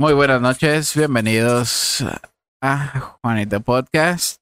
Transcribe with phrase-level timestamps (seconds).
[0.00, 2.02] Muy buenas noches, bienvenidos
[2.62, 4.40] a Juanito Podcast,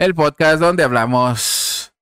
[0.00, 1.94] el podcast donde hablamos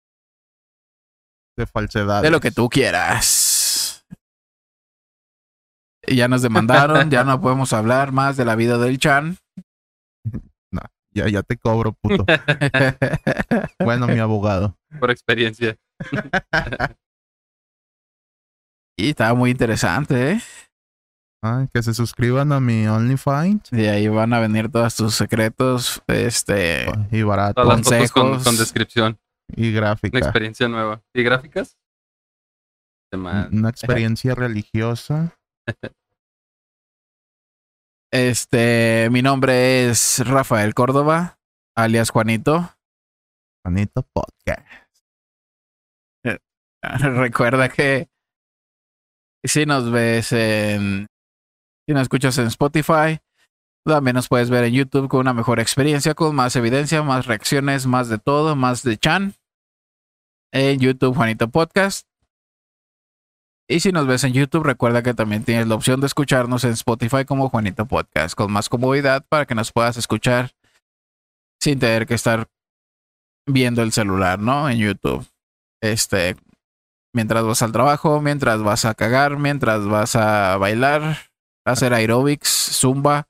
[1.54, 2.22] de falsedad.
[2.22, 4.06] de lo que tú quieras.
[6.06, 9.36] Y Ya nos demandaron, ya no podemos hablar más de la vida del Chan.
[11.12, 12.24] Ya, ya te cobro, puto.
[13.80, 14.78] bueno, mi abogado.
[14.98, 15.76] por experiencia.
[18.96, 20.40] y estaba muy interesante, ¿eh?
[21.46, 23.70] Ah, que se suscriban a mi OnlyFans.
[23.70, 27.60] Y ahí van a venir todos tus secretos, este, Y barato.
[27.60, 29.18] Todas las fotos con, descripción.
[29.54, 30.18] Y Una gráfica.
[30.18, 31.02] experiencia nueva.
[31.12, 31.76] ¿Y gráficas?
[33.12, 35.36] Una experiencia religiosa.
[38.10, 41.38] este, mi nombre es Rafael Córdoba,
[41.76, 42.74] alias Juanito.
[43.62, 44.66] Juanito Podcast.
[46.82, 48.08] Recuerda que
[49.44, 51.06] si nos ves en.
[51.86, 53.20] Si nos escuchas en Spotify,
[53.84, 57.86] también nos puedes ver en YouTube con una mejor experiencia, con más evidencia, más reacciones,
[57.86, 59.34] más de todo, más de Chan.
[60.52, 62.06] En YouTube, Juanito Podcast.
[63.68, 66.72] Y si nos ves en YouTube, recuerda que también tienes la opción de escucharnos en
[66.72, 70.52] Spotify como Juanito Podcast, con más comodidad para que nos puedas escuchar
[71.60, 72.46] sin tener que estar
[73.46, 74.68] viendo el celular, ¿no?
[74.68, 75.26] En YouTube.
[75.82, 76.36] Este,
[77.14, 81.18] mientras vas al trabajo, mientras vas a cagar, mientras vas a bailar,
[81.64, 83.28] hacer aerobics, zumba,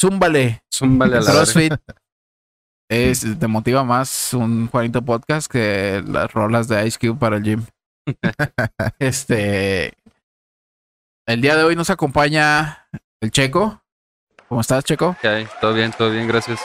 [0.00, 1.72] zúmbale, Zúmbale a la crossfit.
[2.90, 7.42] Es, te motiva más un Juanito Podcast que las rolas de Ice Cube para el
[7.42, 7.64] gym.
[8.98, 9.94] este.
[11.26, 12.86] El día de hoy nos acompaña
[13.22, 13.82] el Checo.
[14.46, 15.16] ¿Cómo estás, Checo?
[15.22, 15.48] ¿Qué hay?
[15.62, 16.60] Todo bien, todo bien, gracias.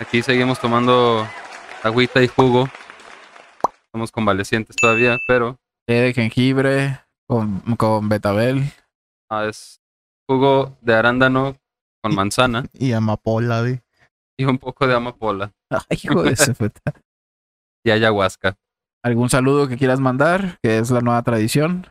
[0.00, 1.28] Aquí seguimos tomando
[1.84, 2.68] agüita y jugo.
[3.86, 8.72] Estamos convalecientes todavía, pero Té de jengibre con, con betabel.
[9.32, 9.80] Ah, es
[10.28, 11.56] jugo de arándano
[12.02, 13.62] con manzana Y amapola,
[14.38, 16.92] y un poco de amapola Ay, hijo de puta.
[17.84, 18.56] y ayahuasca.
[19.04, 20.58] ¿Algún saludo que quieras mandar?
[20.62, 21.86] Que es la nueva tradición.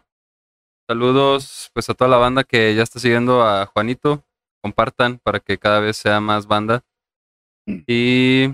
[0.90, 4.24] Saludos pues a toda la banda que ya está siguiendo a Juanito.
[4.64, 6.84] Compartan para que cada vez sea más banda.
[7.66, 8.50] Y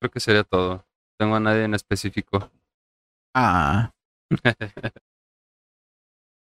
[0.00, 0.74] creo que sería todo.
[0.76, 0.84] No
[1.18, 2.50] tengo a nadie en específico.
[3.34, 3.92] Ah,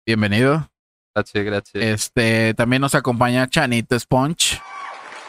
[0.05, 0.69] bienvenido.
[1.15, 1.83] Gracias, gracias.
[1.83, 4.59] Este, también nos acompaña Chanito Sponge.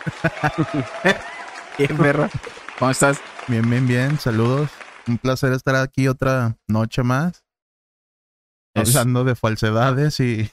[1.78, 2.28] Bien, perro.
[2.78, 3.20] ¿Cómo estás?
[3.48, 4.18] Bien, bien, bien.
[4.18, 4.70] Saludos.
[5.06, 7.44] Un placer estar aquí otra noche más.
[8.74, 10.50] Es- Hablando de falsedades y,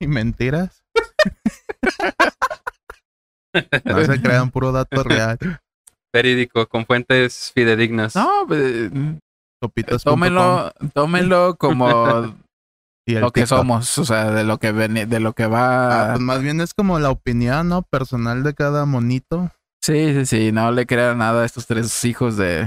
[0.00, 0.84] y mentiras.
[3.84, 5.38] No se crean puro dato real.
[6.12, 8.16] Verídico, con fuentes fidedignas.
[8.16, 8.90] No, pues,
[10.02, 12.34] tómenlo, tómenlo como
[13.06, 15.48] Y el lo que somos, o sea, de lo que veni- de lo que Ah,
[15.48, 16.06] va.
[16.12, 17.82] pues más bien es como la opinión, ¿no?
[17.82, 19.50] Personal de cada monito.
[19.82, 22.66] Sí, sí, sí, no le crean nada a estos tres hijos de,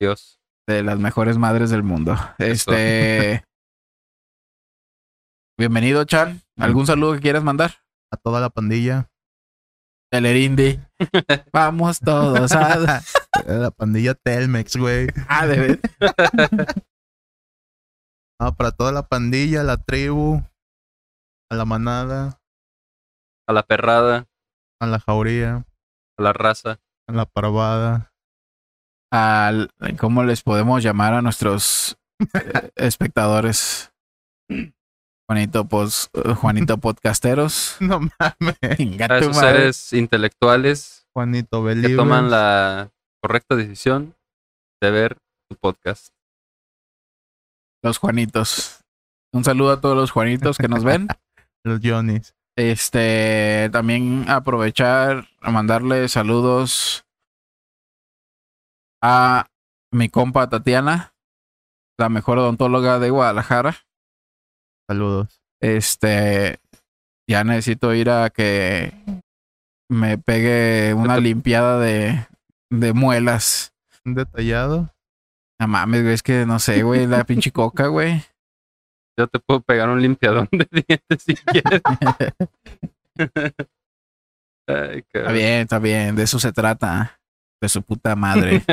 [0.00, 0.38] Dios.
[0.68, 2.16] de las mejores madres del mundo.
[2.38, 3.42] Este.
[5.58, 6.40] Bienvenido, Chan.
[6.56, 7.74] ¿Algún saludo que quieras mandar?
[8.12, 9.08] A toda la pandilla.
[10.12, 10.78] Telerindi.
[11.52, 13.02] Vamos todos a.
[13.46, 15.08] la pandilla Telmex, güey.
[15.28, 15.80] Ah, de ver-
[18.40, 20.42] Ah, para toda la pandilla, la tribu,
[21.50, 22.40] a la manada,
[23.46, 24.26] A la perrada,
[24.80, 25.66] a la jauría,
[26.18, 26.80] a la raza.
[27.08, 28.12] a la parvada.
[29.12, 31.98] al- ¿Cómo les podemos llamar a nuestros
[32.32, 33.92] eh, espectadores?
[35.28, 37.76] Juanito, pos- eh, Juanito Podcasteros.
[37.80, 39.00] No mames.
[39.10, 42.90] A esos seres intelectuales Juanito que toman la
[43.20, 44.16] correcta decisión
[44.80, 45.18] de ver
[45.48, 46.14] tu podcast.
[47.82, 48.84] Los Juanitos.
[49.32, 51.08] Un saludo a todos los Juanitos que nos ven.
[51.64, 52.34] Los Johnnies.
[52.56, 57.04] Este, también aprovechar a mandarle saludos
[59.02, 59.46] a
[59.92, 61.14] mi compa Tatiana,
[61.98, 63.76] la mejor odontóloga de Guadalajara.
[64.88, 65.40] Saludos.
[65.60, 66.58] Este,
[67.28, 68.92] ya necesito ir a que
[69.88, 72.26] me pegue una limpiada de,
[72.70, 73.72] de muelas.
[74.04, 74.92] Un detallado.
[75.60, 78.24] No mames, güey, es que no sé, güey, la pinche coca, güey.
[79.18, 81.82] Yo te puedo pegar un limpiadón de dientes si quieres.
[84.66, 87.20] Ay, Está bien, está bien, de eso se trata.
[87.60, 88.62] De su puta madre.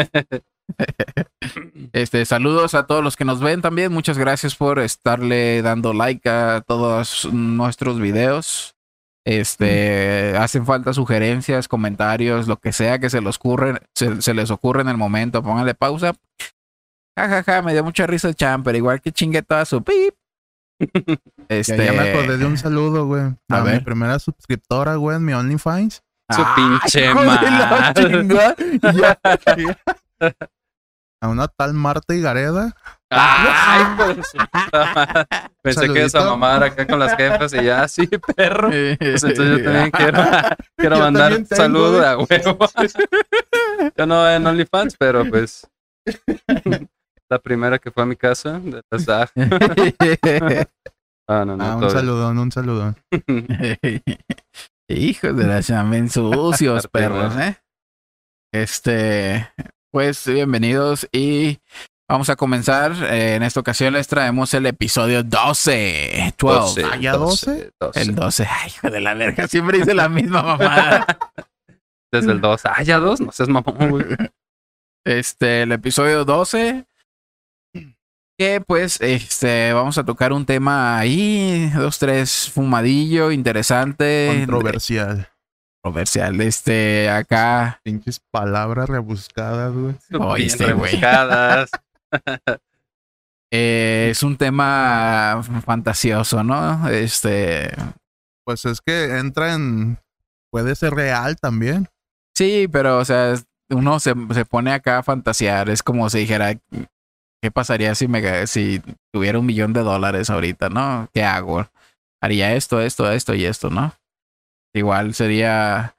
[1.94, 3.94] Este, saludos a todos los que nos ven también.
[3.94, 8.76] Muchas gracias por estarle dando like a todos nuestros videos.
[9.26, 14.52] Este, hacen falta sugerencias, comentarios, lo que sea que se les ocurre, se, se les
[14.52, 15.42] ocurre en el momento.
[15.42, 16.16] Pónganle pausa.
[17.18, 19.84] Ja, ja, ja, me dio mucha risa el champ, pero igual que chingue toda su
[19.84, 20.14] pip.
[21.50, 23.24] Este, Ya, ya me acordé de un saludo, güey.
[23.50, 23.84] A A, mi ver.
[23.84, 26.04] primera suscriptora, güey, en mi OnlyFans.
[26.30, 27.48] Su ¡Ay, pinche madre.
[31.20, 32.76] A una tal Marta Higareda.
[33.10, 34.22] Ay, madre.
[35.64, 36.38] Pensé que esa Saludito.
[36.38, 38.70] mamá era acá con las jefas y ya, sí, perro.
[38.70, 40.24] Pues entonces yo también quiero,
[40.76, 42.06] quiero Yo mandar saludos güey.
[42.06, 42.60] a huevo.
[43.98, 45.68] Yo no en OnlyFans, pero pues
[47.30, 49.28] la primera que fue a mi casa de las ah,
[51.28, 52.96] ah, no, no, Ah, un saludón, un saludón.
[54.90, 57.58] Hijos de la chamen sucios, perros, ¿eh?
[58.54, 59.50] Este,
[59.92, 61.60] pues bienvenidos y
[62.10, 62.94] vamos a comenzar.
[63.12, 66.34] Eh, en esta ocasión les traemos el episodio 12.
[66.38, 66.82] 12.
[66.82, 67.72] 12, Ah, ¿ya 12?
[67.78, 68.02] 12.
[68.02, 68.48] El 12.
[68.50, 71.06] Ay, hijo de la verga, siempre dice la misma mamada.
[72.10, 72.62] Desde el 2.
[72.66, 74.06] Ah, ya dos, no seas mamón, güey.
[75.06, 76.86] Este, el episodio 12.
[78.38, 84.28] Que pues, este, vamos a tocar un tema ahí, dos, tres, fumadillo, interesante.
[84.46, 85.28] Controversial.
[85.82, 86.40] Controversial.
[86.42, 87.82] Este, acá.
[87.82, 89.96] Pinches palabras rebuscadas, güey.
[90.20, 90.92] Oíste, güey.
[90.92, 91.72] rebuscadas.
[93.52, 96.88] eh, es un tema fantasioso, ¿no?
[96.90, 97.72] Este.
[98.46, 99.98] Pues es que entra en.
[100.52, 101.88] Puede ser real también.
[102.36, 103.34] Sí, pero, o sea,
[103.72, 105.72] uno se, se pone acá a fantasear.
[105.72, 106.54] Es como si dijera,
[107.42, 108.82] ¿qué pasaría si me si
[109.12, 111.10] tuviera un millón de dólares ahorita, no?
[111.14, 111.68] ¿Qué hago?
[112.22, 113.94] Haría esto, esto, esto y esto, ¿no?
[114.74, 115.96] Igual sería,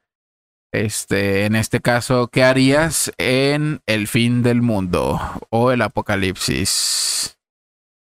[0.73, 5.21] este, en este caso, ¿qué harías en el fin del mundo
[5.51, 7.39] o el apocalipsis?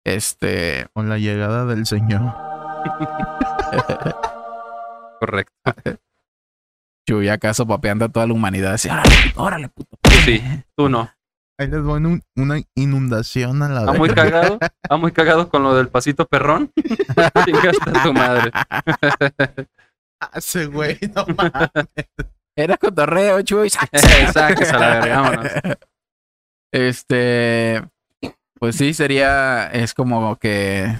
[0.06, 2.34] Este, Con la llegada del Señor.
[5.20, 5.54] Correcto.
[7.08, 8.74] Chuy acaso papeando a toda la humanidad.
[8.74, 9.98] Así, órale, órale, puto.
[10.26, 10.42] Sí,
[10.76, 11.10] tú no.
[11.60, 14.58] Ahí les voy un- una inundación a la ¿Ah, muy cagado?
[14.90, 16.72] ¿Ah, muy cagado con lo del pasito perrón?
[17.46, 18.52] Chingaste a tu madre.
[20.34, 21.70] Ese güey, no mames.
[22.58, 23.70] Era cotorreo, Chuy.
[24.34, 25.52] Sáquese a la verga, vámonos.
[26.74, 27.84] Este,
[28.60, 30.98] pues sí, sería, es como que,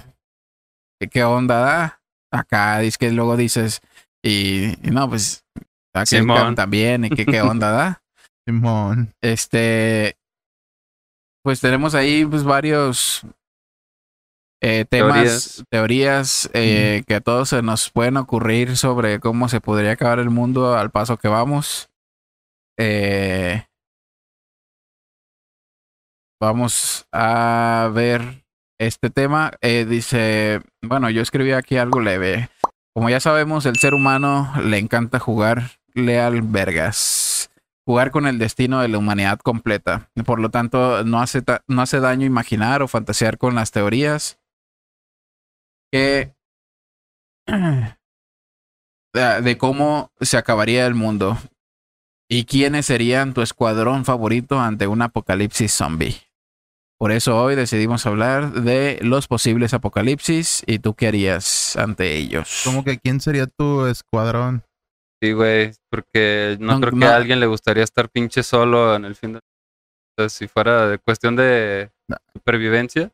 [1.10, 2.00] ¿qué onda da?
[2.32, 3.80] Acá, es que luego dices,
[4.22, 5.44] y, y no, pues,
[6.04, 6.54] Simón.
[6.54, 8.02] también, y que qué onda da.
[8.46, 9.12] Simón.
[9.22, 10.16] Este,
[11.42, 13.22] pues tenemos ahí pues varios
[14.62, 15.64] eh, temas, Teorías.
[15.70, 20.30] teorías, eh, que a todos se nos pueden ocurrir sobre cómo se podría acabar el
[20.30, 21.88] mundo al paso que vamos.
[22.78, 23.64] Eh,
[26.40, 28.44] vamos a ver
[28.78, 29.52] este tema.
[29.62, 32.50] Eh, dice, bueno, yo escribí aquí algo leve.
[32.94, 37.29] Como ya sabemos, el ser humano le encanta jugar leal vergas
[37.90, 40.12] jugar con el destino de la humanidad completa.
[40.24, 41.42] Por lo tanto, no hace,
[42.00, 44.38] daño imaginar o fantasear con las teorías
[49.12, 51.36] de cómo se acabaría el mundo
[52.28, 56.14] y quiénes serían tu escuadrón favorito ante un apocalipsis zombie.
[56.96, 62.60] Por eso hoy decidimos hablar de los posibles apocalipsis y tú qué harías ante ellos.
[62.64, 64.62] ¿Cómo que quién sería tu escuadrón?
[65.22, 67.06] Sí, güey, porque no, No, creo que no.
[67.06, 69.40] a alguien le gustaría estar pinche solo en el fin de...
[70.16, 72.16] Entonces, si fuera de cuestión de No.
[72.32, 73.10] supervivencia,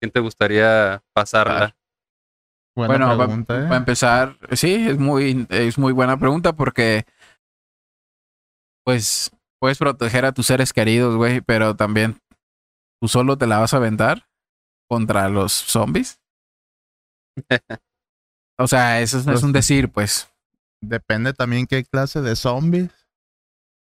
[0.00, 1.74] ¿quién te gustaría pasarla?
[2.76, 3.62] Buena Bueno, va- pregunta, ¿eh?
[3.64, 7.04] Para empezar, sí, es muy, es muy buena pregunta porque,
[8.84, 12.20] pues, puedes proteger a tus seres queridos, güey, pero también
[13.00, 14.28] tú solo te la vas a aventar
[14.88, 16.20] contra los zombies.
[18.60, 20.28] O sea, eso es, es un decir, pues.
[20.80, 22.90] Depende también qué clase de zombies.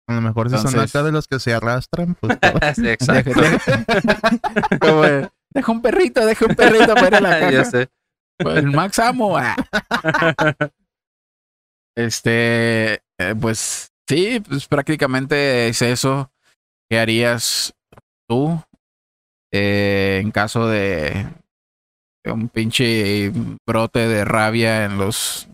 [0.08, 2.38] A lo mejor si son acá de los que se arrastran, pues
[2.76, 3.32] Sí, exacto.
[4.80, 7.64] Como deja un perrito, deja un perrito para la ya caja.
[7.70, 7.88] sé.
[8.38, 9.36] El Max Amo.
[9.36, 9.56] ah.
[11.96, 16.30] Este, eh, pues sí, pues prácticamente es eso.
[16.88, 17.74] ¿Qué harías
[18.28, 18.62] tú
[19.52, 21.26] eh, en caso de
[22.26, 23.32] de un pinche
[23.66, 25.48] brote de rabia en los,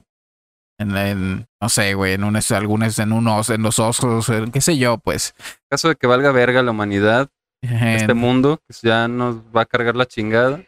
[0.79, 4.61] en, en- no sé, güey, en unos, algunos, en unos, en los ojos, en qué
[4.61, 5.35] sé yo, pues.
[5.39, 7.29] En caso de que valga verga la humanidad,
[7.63, 10.65] este mundo, que ya nos va a cargar la chingada.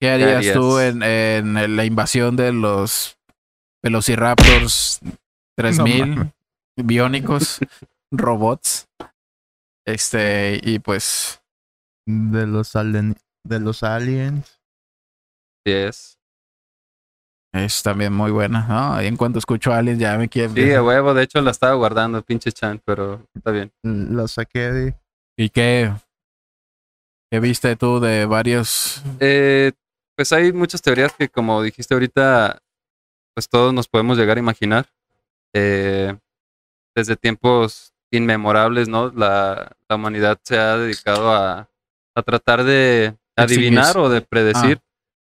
[0.00, 0.54] ¿Qué harías, harías?
[0.54, 3.18] tú en, en la invasión de los
[3.82, 5.00] Velociraptors
[5.58, 6.32] 3000 mames.
[6.76, 7.58] biónicos,
[8.12, 8.88] robots?
[9.86, 11.42] Este, y pues,
[12.06, 14.60] de los alien- de los aliens.
[15.66, 15.72] Sí
[17.52, 17.82] es.
[17.82, 19.02] también muy buena, ¿no?
[19.02, 20.52] Y en cuanto escucho a alguien ya me quiero.
[20.54, 23.72] Sí, a huevo, de hecho la estaba guardando, pinche Chan, pero está bien.
[23.82, 24.94] Lo saqué de.
[25.36, 25.92] ¿Y qué?
[27.30, 29.02] ¿Qué viste tú de varios?
[29.20, 29.72] Eh,
[30.16, 32.60] pues hay muchas teorías que, como dijiste ahorita,
[33.34, 34.86] pues todos nos podemos llegar a imaginar.
[35.54, 36.16] Eh,
[36.94, 39.10] desde tiempos inmemorables, ¿no?
[39.10, 41.68] La, la humanidad se ha dedicado a,
[42.14, 44.80] a tratar de adivinar o de predecir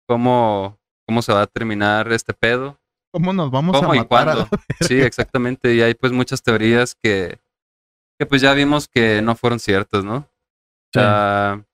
[0.08, 0.78] cómo,
[1.12, 2.80] cómo se va a terminar este pedo.
[3.12, 4.28] ¿Cómo nos vamos ¿Cómo a y matar?
[4.30, 4.48] a cuándo?
[4.80, 5.74] Sí, exactamente.
[5.74, 7.38] Y hay pues muchas teorías que,
[8.18, 10.16] que pues ya vimos que no fueron ciertas, ¿no?
[10.16, 11.66] O sea,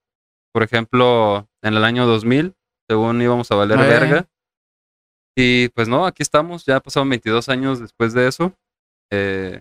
[0.52, 2.56] por ejemplo, en el año 2000,
[2.88, 4.28] según íbamos a valer verga.
[5.36, 8.52] Y pues no, aquí estamos, ya pasaron 22 años después de eso.
[9.12, 9.60] Eh,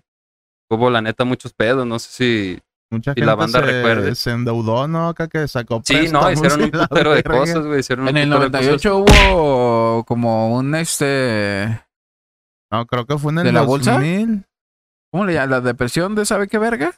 [0.72, 2.62] hubo la neta muchos pedos, no sé si...
[2.90, 4.16] Mucha Y gente la banda se, recuerde.
[4.16, 5.10] se endeudó, ¿no?
[5.10, 7.80] Acá que sacó Sí, no, hicieron un putero de cosas, güey.
[7.82, 8.86] Hicieron un En el putero de cosas.
[8.86, 11.82] 98 hubo como un este.
[12.72, 13.94] No, creo que fue en el ¿De la bolsa?
[13.94, 14.46] 2000.
[15.12, 15.50] ¿Cómo le llaman?
[15.50, 16.94] La depresión de sabe qué verga.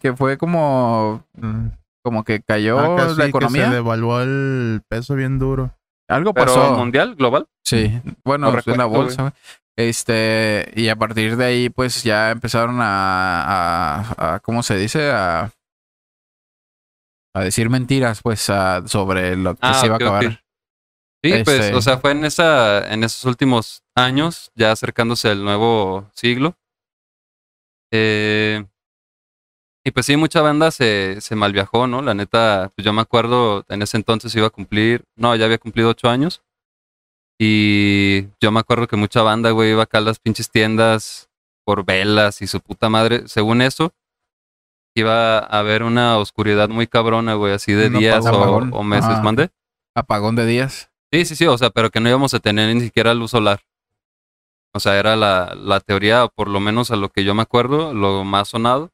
[0.00, 1.24] Que fue como.
[1.34, 1.68] Mm.
[2.04, 3.68] Como que cayó sí, la que economía.
[3.68, 5.70] se devaluó el peso bien duro.
[6.08, 6.74] Algo Pero pasó.
[6.76, 7.46] mundial, global.
[7.64, 9.22] Sí, bueno, No en la bolsa.
[9.22, 9.32] güey.
[9.76, 13.42] Este, y a partir de ahí, pues ya empezaron a,
[14.06, 15.10] a, a- ¿cómo se dice?
[15.10, 15.50] A,
[17.34, 20.22] a decir mentiras, pues, a- sobre lo que Ah, se iba a acabar.
[21.24, 25.42] Sí, pues, Este- o sea, fue en esa, en esos últimos años, ya acercándose al
[25.42, 26.56] nuevo siglo.
[27.92, 28.64] Eh,
[29.86, 32.00] y pues sí, mucha banda se, se malviajó, ¿no?
[32.02, 35.58] La neta, pues yo me acuerdo, en ese entonces iba a cumplir, no, ya había
[35.58, 36.42] cumplido ocho años.
[37.38, 41.28] Y yo me acuerdo que mucha banda, güey, iba acá a las pinches tiendas
[41.64, 43.26] por velas y su puta madre.
[43.26, 43.92] Según eso,
[44.94, 49.22] iba a haber una oscuridad muy cabrona, güey, así de días o, meses, Ajá.
[49.22, 49.50] mande.
[49.94, 50.90] Apagón de días.
[51.12, 53.60] Sí, sí, sí, o sea, pero que no íbamos a tener ni siquiera luz solar.
[54.72, 57.42] O sea, era la, la teoría, o por lo menos a lo que yo me
[57.42, 58.90] acuerdo, lo más sonado.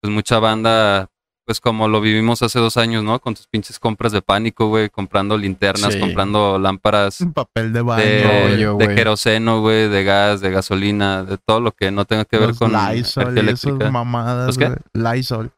[0.00, 1.10] Pues mucha banda,
[1.48, 3.18] pues como lo vivimos hace dos años, ¿no?
[3.20, 5.98] Con tus pinches compras de pánico, güey, comprando linternas, Sí.
[5.98, 8.04] comprando lámparas Un papel de baño.
[8.04, 12.36] de, rollo, queroseno, güey, de gas, de gasolina, de todo lo que no tenga que
[12.36, 13.90] ver Los con Lysol energía esas eléctrica.
[13.90, 14.46] mamadas.
[14.48, 14.66] ¿Los qué?
[14.66, 15.16] güey.
[15.16, 15.50] Lysol.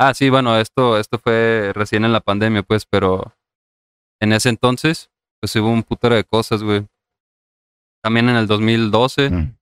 [0.00, 3.36] Ah, sí, bueno, esto, esto fue recién en la pandemia, pues, pero
[4.20, 6.84] en ese entonces, pues hubo un putero de cosas, güey.
[8.02, 9.56] También en el 2012, Mm.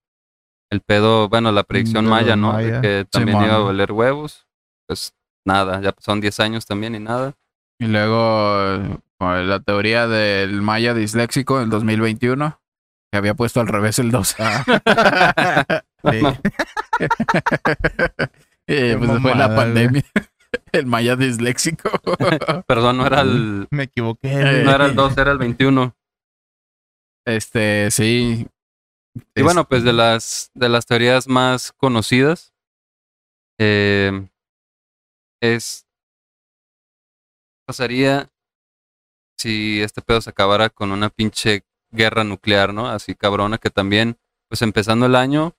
[0.71, 2.57] el pedo, bueno, la predicción De maya, ¿no?
[2.57, 2.81] De maya.
[2.81, 4.47] que también iba a valer huevos.
[4.87, 5.13] Pues
[5.45, 7.33] nada, ya pasaron 10 años también y nada.
[7.79, 12.61] Y luego la teoría del maya disléxico en 2021,
[13.11, 14.35] que había puesto al revés el 2.
[16.03, 16.19] Sí.
[18.67, 20.03] y pues fue la pandemia.
[20.73, 21.89] El maya disléxico.
[22.67, 24.33] Perdón, no era el, Me equivoqué.
[24.33, 25.95] Eh, no era el 2, era el 21.
[27.25, 28.47] este, sí.
[29.33, 32.53] Y bueno, pues de las, de las teorías más conocidas
[33.59, 34.27] eh,
[35.43, 35.85] es
[37.55, 38.29] ¿qué pasaría
[39.37, 42.87] si este pedo se acabara con una pinche guerra nuclear, ¿no?
[42.87, 44.17] Así cabrona que también,
[44.49, 45.53] pues empezando el año,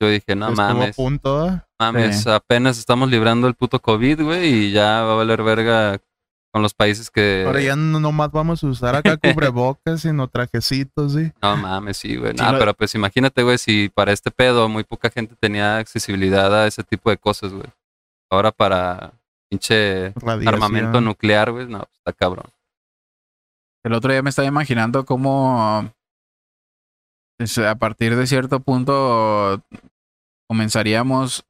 [0.00, 1.48] yo dije, no Estuvo a mames, punto.
[1.48, 1.62] ¿eh?
[1.78, 2.30] mames, Sí.
[2.30, 5.98] apenas estamos librando el puto COVID, güey, y ya va a valer verga
[6.52, 7.44] con los países que...
[7.46, 9.16] Ahora ya no nomás vamos a usar acá
[9.52, 11.32] cubrebocas, sino trajecitos, sí.
[11.40, 12.32] No mames, sí, güey.
[12.36, 16.52] Sí, lo- pero pues imagínate, güey, si para este pedo muy poca gente tenía accesibilidad
[16.54, 17.66] a ese tipo de cosas, güey.
[18.30, 19.12] Ahora para
[19.50, 20.54] pinche Radiación.
[20.54, 22.46] armamento nuclear, güey, no, pues, está cabrón.
[23.84, 25.90] El otro día me estaba imaginando cómo
[27.38, 29.62] es, a partir de cierto punto
[30.48, 31.44] comenzaríamos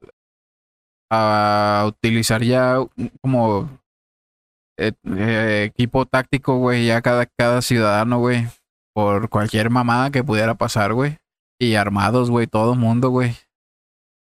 [1.10, 2.76] a utilizar ya
[3.20, 3.68] como
[4.78, 8.46] eh, eh, equipo táctico, güey, ya cada, cada ciudadano, güey,
[8.94, 11.18] por cualquier mamada que pudiera pasar, güey.
[11.58, 13.36] Y armados, güey, todo mundo, güey.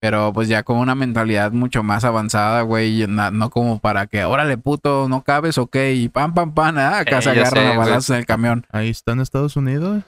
[0.01, 4.58] Pero pues ya con una mentalidad mucho más avanzada, güey, no como para que, órale,
[4.58, 7.77] puto, no cabes, ok, y pam, pam, pam, ah, acá Eh, se agarran sé, a
[7.77, 8.65] balazos en el camión.
[8.72, 10.03] Ahí está en Estados Unidos.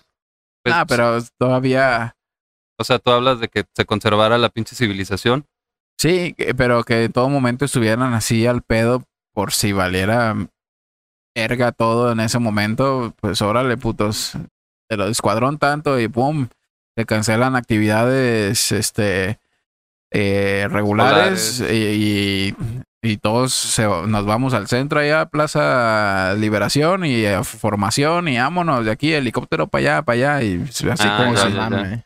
[0.63, 2.15] Pues, ah, pero todavía,
[2.79, 5.45] O sea, tú hablas de que se conservara la pinche civilización.
[5.99, 10.35] sí, pero que en todo momento estuvieran así al pedo por si valiera
[11.35, 14.33] erga todo en ese momento, pues órale, putos,
[14.89, 16.47] de lo escuadrón tanto y pum,
[16.95, 19.39] se cancelan actividades, este,
[20.13, 22.55] eh, regulares y, y,
[23.01, 28.85] y todos se- nos vamos al centro allá, Plaza Liberación y a formación y vámonos
[28.85, 31.49] de aquí, helicóptero para allá, para allá y así Ah, como ya, si...
[31.49, 31.69] ya, ya.
[31.69, 32.05] Mame.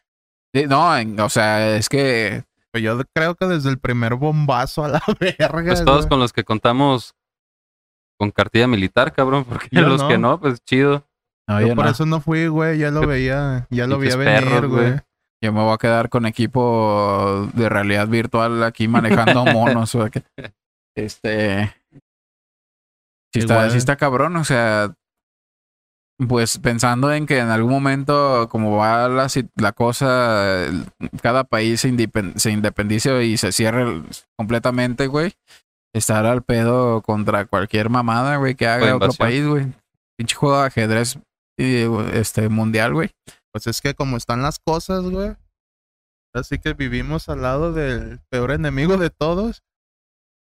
[0.55, 4.85] Sí, no, en- o sea, es que Pues yo creo que desde el primer bombazo
[4.85, 5.63] a la verga.
[5.65, 6.09] Pues todos güey.
[6.09, 7.13] con los que contamos
[8.19, 10.07] con cartilla militar, cabrón, porque Yo los no.
[10.07, 11.05] que no, pues chido.
[11.47, 11.91] no, Yo yo por no.
[11.91, 12.79] eso no fui, güey.
[12.79, 13.67] Ya lo veía.
[13.69, 14.89] Ya lo veía venir, perros, güey.
[14.89, 14.99] güey.
[15.43, 19.93] Yo me voy a quedar con equipo de realidad virtual aquí manejando monos.
[19.95, 20.23] o que-
[20.95, 21.73] este.
[23.33, 24.93] Sí está, sí está cabrón, o sea.
[26.27, 29.27] pues pensando en que en algún momento, como va la,
[29.57, 30.65] la cosa,
[31.21, 34.01] cada país se, indipen- se independice y se cierre
[34.35, 35.33] completamente, güey.
[35.93, 39.67] Estar al pedo contra cualquier mamada, güey, que haga otro país, güey.
[40.17, 41.19] Pinche juego de ajedrez
[41.57, 43.11] y, este mundial, güey.
[43.57, 45.35] Pues es que como están las cosas, güey.
[46.31, 49.63] Así que vivimos al lado del peor enemigo de todos.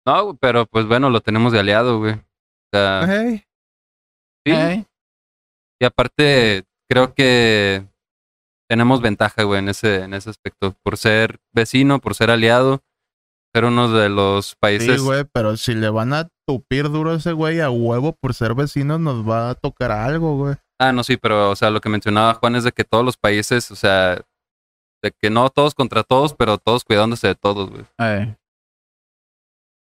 [0.04, 2.14] No, pero pues bueno, lo tenemos de aliado, güey.
[2.14, 3.44] O sea, Hey,
[4.44, 4.86] sí.
[5.80, 7.86] Y aparte, creo que
[8.68, 10.74] tenemos ventaja, güey, en ese, en ese aspecto.
[10.82, 12.82] Por ser vecino, por ser aliado,
[13.54, 15.00] ser uno de los sí, países.
[15.00, 18.54] güey, pero si le van a tupir duro a ese güey a huevo por ser
[18.54, 20.56] vecinos, nos va a tocar algo, güey.
[20.78, 23.16] Ah, no, sí, pero, o sea, lo que mencionaba Juan es de que todos los
[23.16, 24.20] países, o sea,
[25.02, 27.84] de que no todos contra todos, pero todos cuidándose de todos, güey.
[27.98, 28.36] ey.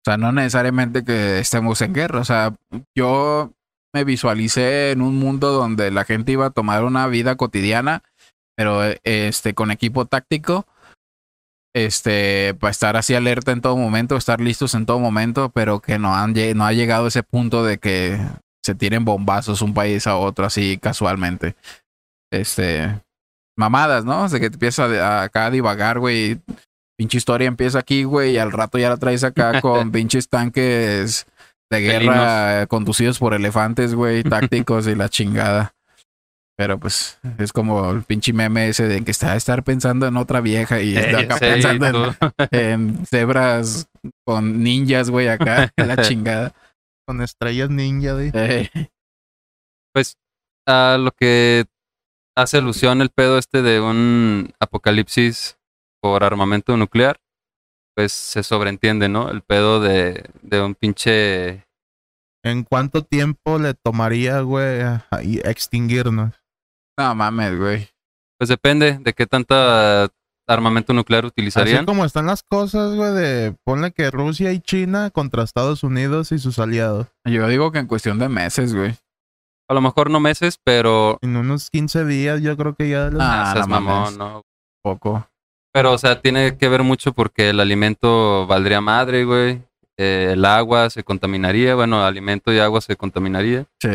[0.05, 2.19] O sea, no necesariamente que estemos en guerra.
[2.19, 2.53] O sea,
[2.95, 3.51] yo
[3.91, 8.03] me visualicé en un mundo donde la gente iba a tomar una vida cotidiana,
[8.55, 10.67] pero eh, este con equipo táctico,
[11.73, 15.97] este para estar así alerta en todo momento, estar listos en todo momento, pero que
[15.97, 18.19] no han no ha llegado ese punto de que
[18.65, 21.55] se tiren bombazos un país a otro así casualmente.
[22.31, 22.99] Este
[23.57, 24.27] mamadas, ¿no?
[24.27, 26.39] De que te empieza a, acá a divagar, güey.
[26.97, 31.27] Pinche historia empieza aquí, güey, y al rato ya la traes acá con pinches tanques
[31.69, 35.73] de guerra conducidos por elefantes, güey, tácticos y la chingada.
[36.57, 40.15] Pero pues es como el pinche meme ese de que está a estar pensando en
[40.15, 42.15] otra vieja y está acá Sí, pensando en,
[42.51, 43.87] en cebras
[44.25, 46.53] con ninjas, güey, acá, la chingada.
[47.07, 48.31] Con estrellas ninja, güey.
[48.33, 48.69] Eh,
[49.93, 50.17] Pues
[50.67, 51.65] a lo que
[52.35, 55.57] hace alusión el pedo este de un apocalipsis
[56.01, 57.17] por armamento nuclear,
[57.95, 59.29] pues se sobreentiende, ¿no?
[59.29, 61.63] El pedo de, de un pinche...
[62.43, 66.33] ¿En cuánto tiempo le tomaría, güey, a- a- y extinguirnos?
[66.99, 67.89] no mames, güey.
[68.37, 70.09] Pues depende de qué tanta
[70.47, 71.85] armamento nuclear Así utilizarían.
[71.85, 76.39] como están las cosas, güey, de ponle que Rusia y China contra Estados Unidos y
[76.39, 77.07] sus aliados.
[77.25, 78.95] Yo digo que en cuestión de meses, güey.
[79.67, 81.17] A lo mejor no meses, pero...
[81.23, 83.09] En unos 15 días yo creo que ya...
[83.09, 84.17] los- Ah, no mamón.
[84.17, 84.41] ¿no?
[84.83, 85.27] Poco.
[85.73, 89.61] Pero, o sea, tiene que ver mucho porque el alimento valdría madre, güey.
[89.97, 93.65] Eh, el agua se contaminaría, bueno, alimento y agua se contaminaría.
[93.81, 93.89] Sí.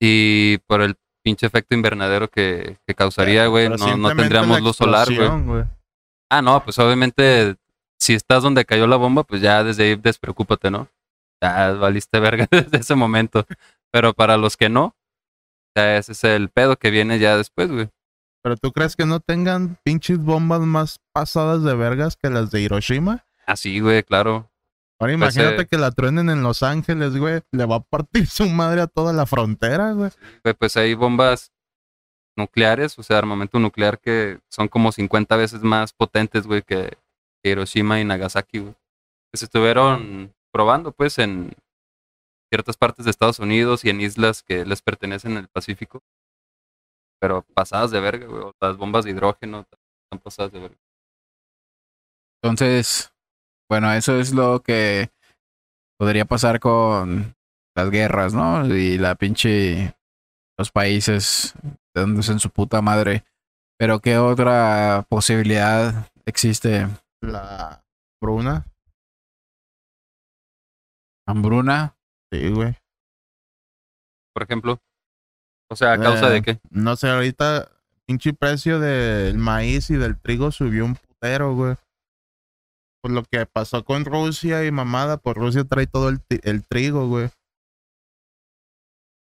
[0.00, 5.08] Y por el pinche efecto invernadero que, que causaría, güey, no, no tendríamos luz solar,
[5.12, 5.64] güey.
[6.30, 7.56] Ah, no, pues obviamente,
[7.98, 10.88] si estás donde cayó la bomba, pues ya desde ahí despreocúpate, ¿no?
[11.42, 13.46] Ya valiste verga desde ese momento.
[13.90, 14.94] Pero para los que no,
[15.78, 17.88] sea, ese es el pedo que viene ya después, güey.
[18.42, 22.60] Pero tú crees que no tengan pinches bombas más pasadas de vergas que las de
[22.60, 23.24] Hiroshima?
[23.46, 24.50] Así, güey, claro.
[25.00, 27.40] Ahora Pues, imagínate eh, que la truenen en Los Ángeles, güey.
[27.52, 30.10] Le va a partir su madre a toda la frontera, güey.
[30.44, 31.52] Güey, Pues hay bombas
[32.38, 36.96] nucleares, o sea, armamento nuclear que son como 50 veces más potentes, güey, que
[37.44, 38.74] Hiroshima y Nagasaki, güey.
[39.30, 41.52] Que se estuvieron probando, pues, en
[42.50, 46.02] ciertas partes de Estados Unidos y en islas que les pertenecen en el Pacífico.
[47.20, 48.52] Pero pasadas de verga, güey.
[48.60, 49.66] Las bombas de hidrógeno
[50.04, 50.78] están pasadas de verga.
[52.42, 53.12] Entonces,
[53.68, 55.10] bueno, eso es lo que
[55.98, 57.34] podría pasar con
[57.74, 58.64] las guerras, ¿no?
[58.66, 59.97] Y la pinche
[60.58, 61.54] los países
[61.94, 63.24] dándose en su puta madre.
[63.78, 66.88] Pero ¿qué otra posibilidad existe?
[67.20, 67.84] La
[68.20, 68.66] Bruna.
[71.26, 71.96] ¿Hambruna?
[72.32, 72.76] Sí, güey.
[74.34, 74.78] Por ejemplo.
[75.70, 76.60] O sea, ¿a causa Eh, de qué?
[76.70, 77.70] No sé, ahorita
[78.06, 81.76] pinche precio del maíz y del trigo subió un putero, güey.
[83.02, 87.06] Por lo que pasó con Rusia y mamada, pues Rusia trae todo el, el trigo,
[87.06, 87.30] güey.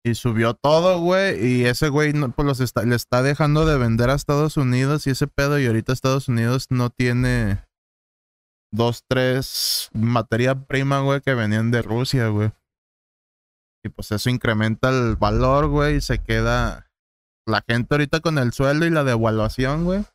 [0.05, 1.43] Y subió todo, güey.
[1.43, 5.59] Y ese güey pues le está dejando de vender a Estados Unidos y ese pedo.
[5.59, 7.65] Y ahorita Estados Unidos no tiene
[8.71, 12.51] dos, tres materia prima, güey, que venían de Rusia, güey.
[13.83, 16.91] Y pues eso incrementa el valor, güey, y se queda
[17.47, 20.05] la gente ahorita con el sueldo y la devaluación, güey.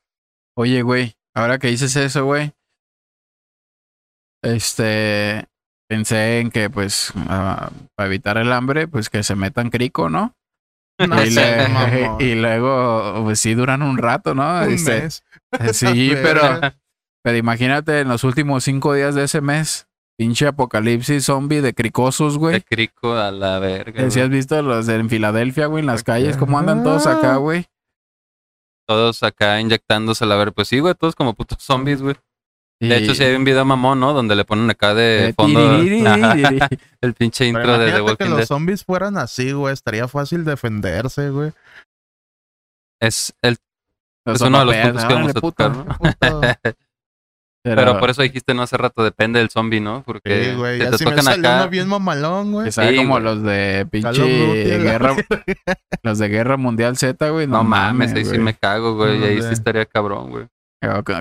[0.57, 2.53] Oye, güey, ahora que dices eso, güey.
[4.43, 5.50] Este,
[5.91, 10.35] pensé en que, pues, ah, para evitar el hambre, pues que se metan crico, ¿no?
[11.01, 14.63] No y, sé, le- y luego, pues sí duran un rato, ¿no?
[14.63, 15.25] Un Este, mes.
[15.73, 16.61] Sí, pero,
[17.25, 22.35] pero imagínate en los últimos cinco días de ese mes, pinche apocalipsis zombie de cricosos,
[22.35, 22.61] De güey.
[22.61, 24.05] crico a la verga.
[24.05, 27.07] Que Si has visto los de- en Filadelfia, güey, en las calles, cómo andan todos
[27.09, 27.67] acá, güey.
[28.87, 30.53] Todos acá inyectándose a la verga.
[30.53, 32.15] Pues sí, güey, todos como putos zombies, güey.
[32.81, 34.15] De hecho, sí hay un video mamón, ¿no?
[34.15, 35.61] Donde le ponen acá de fondo
[37.01, 39.75] el pinche intro de The imagínate que Walking los zombies fueran así, güey.
[39.75, 41.53] Estaría fácil defenderse, güey.
[42.99, 43.59] Es, el,
[44.25, 46.61] es uno de los puntos que vamos a tocar.
[47.63, 50.03] Pero por eso dijiste no hace rato, depende del zombie, ¿no?
[50.03, 50.79] Porque Sí, güey.
[50.79, 51.57] te tocan acá.
[51.57, 52.71] uno bien mamalón, güey.
[52.71, 55.15] Que como los de pinche guerra,
[56.03, 57.47] los de guerra mundial Z, güey.
[57.47, 59.21] No mames, ahí sí me cago, güey.
[59.21, 60.47] y ahí sí estaría cabrón, güey.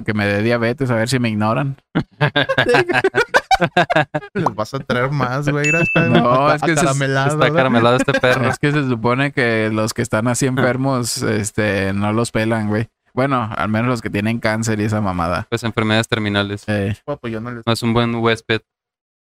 [0.05, 1.75] Que, me dé diabetes a ver si me ignoran.
[4.33, 5.67] Les vas a traer más, güey.
[5.75, 8.49] Está No, es que ese es- acaramelado, Está caramelado este perro.
[8.49, 12.87] Es que se supone que los que están así enfermos, este, no los pelan, güey.
[13.13, 15.45] Bueno, al menos los que tienen cáncer y esa mamada.
[15.49, 16.63] Pues enfermedades terminales.
[16.67, 17.65] Eh, Pues yo no les...
[17.65, 18.61] No es un buen huésped.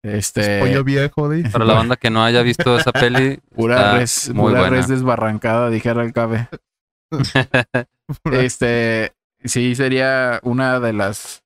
[0.02, 1.44] este, Pollo viejo, di.
[1.48, 4.76] Para la banda que no haya visto esa peli, pura está res, muy pura buena.
[4.76, 6.48] res desbarrancada, dijera el cabe.
[8.32, 9.12] Este,
[9.44, 11.42] sí sería una de las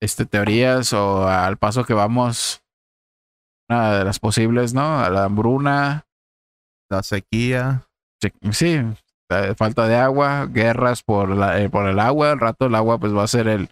[0.00, 2.62] este, teorías o al paso que vamos,
[3.68, 5.00] una de las posibles, ¿no?
[5.00, 6.06] A la hambruna,
[6.90, 7.86] La sequía.
[8.20, 8.80] sí, sí,
[9.30, 12.98] eh, falta de agua, guerras por, la, eh, por el agua, al rato el agua
[12.98, 13.68] pues va a ser el...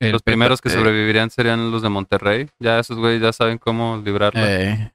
[0.00, 2.48] el los primeros que eh, sobrevivirían serían los de Monterrey.
[2.58, 4.42] Ya esos güeyes ya saben cómo librarla.
[4.50, 4.92] eh,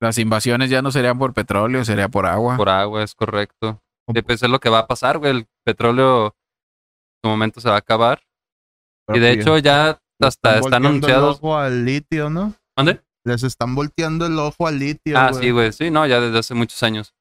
[0.00, 2.56] las invasiones ya no serían por petróleo, sería por agua.
[2.56, 3.82] Por agua, es correcto.
[4.14, 5.30] Y pues es lo que va a pasar, güey.
[5.30, 6.32] El petróleo en
[7.22, 8.22] su momento se va a acabar.
[9.08, 11.38] y de hecho ya hasta están están volteando anunciados.
[11.38, 12.54] El ojo al litio, ¿no?
[12.76, 13.00] ¿Dónde?
[13.24, 15.18] Les están volteando el ojo al litio.
[15.18, 15.72] Ah, sí, güey.
[15.72, 17.14] Sí, no, ya desde hace muchos años.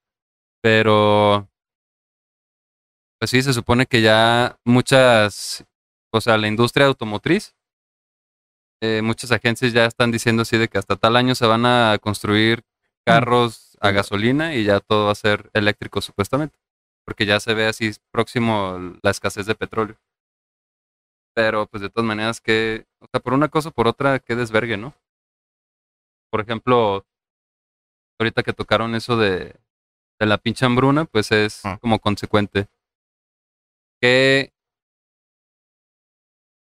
[0.62, 1.47] Pero.
[3.19, 5.65] Pues sí, se supone que ya muchas.
[6.13, 7.56] O sea, la industria automotriz.
[8.82, 11.97] eh, muchas agencias ya están diciendo así de que hasta tal año se van a
[12.00, 12.63] construir
[13.06, 16.58] carros a gasolina y ya todo va a ser eléctrico supuestamente.
[17.08, 19.96] Porque ya se ve así próximo la escasez de petróleo.
[21.34, 24.36] Pero pues de todas maneras que, o sea, por una cosa o por otra, que
[24.36, 24.93] desvergue, ¿no?
[26.30, 27.06] Por ejemplo,
[28.20, 29.56] ahorita que tocaron eso de,
[30.20, 31.78] de la pinche hambruna, pues es Ah.
[31.80, 32.67] como consecuente.
[34.02, 34.52] ¿Qué,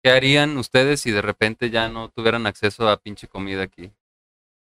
[0.04, 3.92] ¿Qué harían ustedes si de repente ya no tuvieran acceso a pinche comida aquí?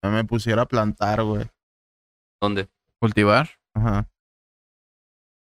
[0.04, 1.50] No me pusiera a plantar, güey.
[2.40, 2.68] ¿Dónde?
[3.00, 4.08] Cultivar Ajá.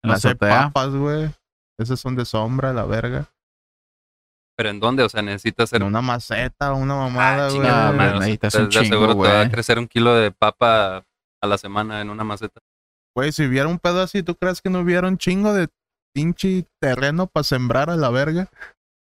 [0.05, 0.63] En la No sé, azotea.
[0.71, 1.29] papas, güey.
[1.77, 3.29] Esas son de sombra, la verga.
[4.57, 5.03] ¿Pero en dónde?
[5.03, 7.53] O sea, necesitas hacer En una maceta, una mamada, Ah, güey.
[7.61, 9.87] chingada, güey, madre, o sea, necesitas un de seguro chingo, te va a crecer un
[9.87, 11.03] kilo de papa
[11.41, 12.61] a la semana en una maceta.
[13.15, 15.67] Güey, si hubiera un pedo así, ¿tú crees que no hubiera un chingo de
[16.13, 18.47] pinche terreno para sembrar a la verga?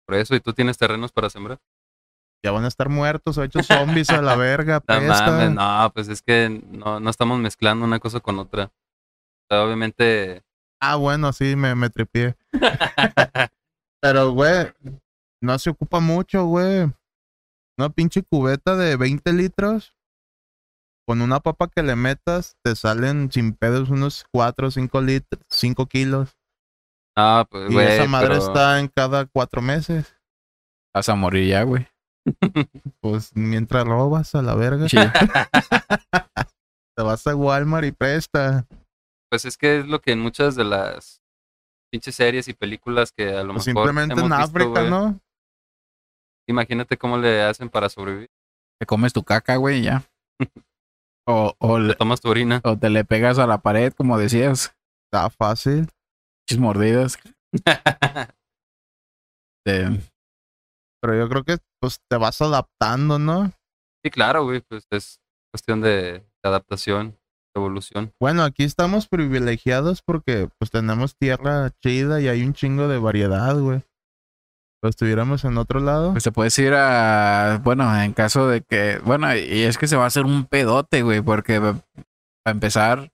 [0.06, 1.58] Por eso, ¿y tú tienes terrenos para sembrar?
[2.44, 6.08] Ya van a estar muertos o hechos zombies a la verga, No mames, no, pues
[6.08, 8.64] es que no, no estamos mezclando una cosa con otra.
[8.64, 10.42] O sea, obviamente,
[10.86, 12.36] Ah, bueno, sí, me, me tripié.
[14.02, 14.72] Pero, güey,
[15.42, 16.90] no se ocupa mucho, güey.
[17.78, 19.94] Una pinche cubeta de 20 litros.
[21.06, 25.42] Con una papa que le metas, te salen sin pedos unos 4 o 5 litros,
[25.50, 26.36] 5 kilos.
[27.16, 30.14] ah, pues, Y güey, esa madre pero- está en cada 4 meses.
[30.94, 31.86] Vas a morir ya, güey.
[33.02, 34.96] Pues mientras robas a la verga, Sí.
[36.96, 38.66] te vas a Walmart y presta.
[39.34, 41.20] Pues es que es lo que en muchas de las
[41.92, 45.20] pinches series y películas que a lo O mejor simplemente hemos en visto, África, ¿no?
[46.48, 48.30] Imagínate cómo le hacen para sobrevivir.
[48.78, 50.04] Te comes tu caca, güey, ya.
[51.26, 52.60] O, o, Te le- tomas tu orina.
[52.62, 54.76] o te le pegas a la pared, como decías.
[55.10, 55.88] Está fácil.
[56.48, 57.18] Chis mordidas.
[59.64, 63.50] Pero yo creo que pues te vas adaptando, ¿no?
[64.04, 65.18] sí, claro, güey, pues es
[65.52, 67.18] cuestión de, de adaptación,
[67.54, 68.12] evolución.
[68.20, 73.58] Bueno, aquí estamos privilegiados porque pues tenemos tierra chida y hay un chingo de variedad,
[73.58, 73.82] güey.
[74.80, 76.12] Pues estuviéramos en otro lado.
[76.12, 77.60] Pues te puedes ir a.
[77.64, 78.98] Bueno, en caso de que.
[79.04, 81.80] Bueno, y es que se va a hacer un pedote, güey, porque va-
[82.44, 83.10] para empezar.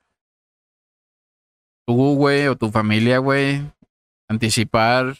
[1.86, 3.62] Tú, güey, o tu familia, güey,
[4.28, 5.16] anticipar.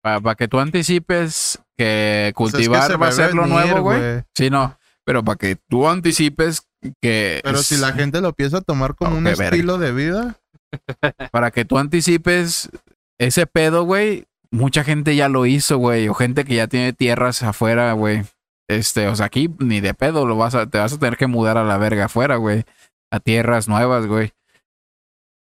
[0.00, 4.22] Para que tú anticipes que Pues es que cultivar va a ser lo nuevo, güey.
[4.36, 4.78] Sí, no.
[5.04, 6.67] Pero para que tú anticipes
[7.00, 7.40] que.
[7.44, 9.44] Pero es- si la gente lo empieza a tomar como Oh, un verga.
[9.46, 10.36] estilo de vida,
[11.32, 12.70] Para que tú anticipes
[13.18, 14.26] ese pedo, güey.
[14.50, 16.08] Mucha gente ya lo hizo, güey.
[16.08, 18.22] O gente que ya tiene tierras afuera, güey.
[18.68, 21.26] Este, o sea, aquí ni de pedo lo vas a, te vas a tener que
[21.26, 22.64] mudar a la verga afuera, güey.
[23.10, 24.32] A tierras nuevas, güey.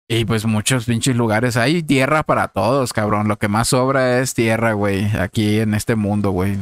[0.09, 1.57] Y pues muchos pinches lugares.
[1.57, 3.29] Hay tierra para todos, cabrón.
[3.29, 5.05] Lo que más sobra es tierra, güey.
[5.19, 6.57] Aquí en este mundo, güey.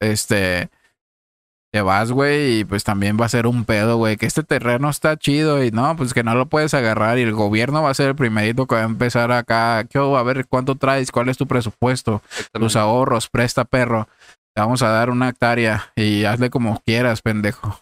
[0.00, 0.68] Este.
[1.72, 4.90] Te vas, güey, y pues también va a ser un pedo, güey, que este terreno
[4.90, 7.94] está chido y no, pues que no lo puedes agarrar y el gobierno va a
[7.94, 9.98] ser el primerito que va a empezar acá, ¿qué?
[9.98, 12.20] A ver cuánto traes, cuál es tu presupuesto,
[12.52, 14.06] tus ahorros, presta perro,
[14.54, 17.80] te vamos a dar una hectárea y hazle como quieras, pendejo.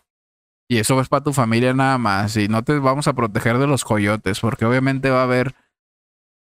[0.70, 3.66] Y eso es para tu familia nada más y no te vamos a proteger de
[3.66, 5.57] los coyotes, porque obviamente va a haber...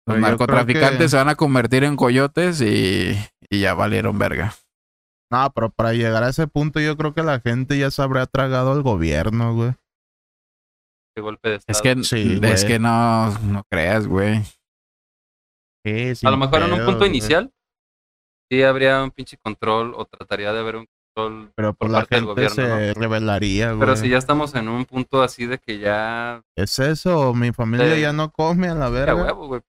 [0.07, 3.17] Los Pero narcotraficantes que- se van a convertir en coyotes y,
[3.49, 4.53] y ya valieron verga.
[5.31, 8.25] No, pero para llegar a ese punto yo creo que la gente ya se habría
[8.27, 9.73] tragado al gobierno, güey.
[11.15, 11.95] Qué golpe de Es estado.
[11.95, 12.67] que, Sí, es güey.
[12.67, 14.43] que no, no creas, güey.
[16.23, 17.51] A lo mejor en un punto inicial
[18.51, 20.85] sí habría un pinche control o trataría de haber un
[21.15, 21.51] control.
[21.55, 23.79] Pero por pues la parte del gente gobierno, se revelaría, güey.
[23.79, 26.41] Pero si ya estamos en un punto así de que ya.
[26.57, 28.01] Es eso, mi familia Sí.
[28.01, 29.15] ya no come a la Ya verga.
[29.15, 29.61] huevo, güey.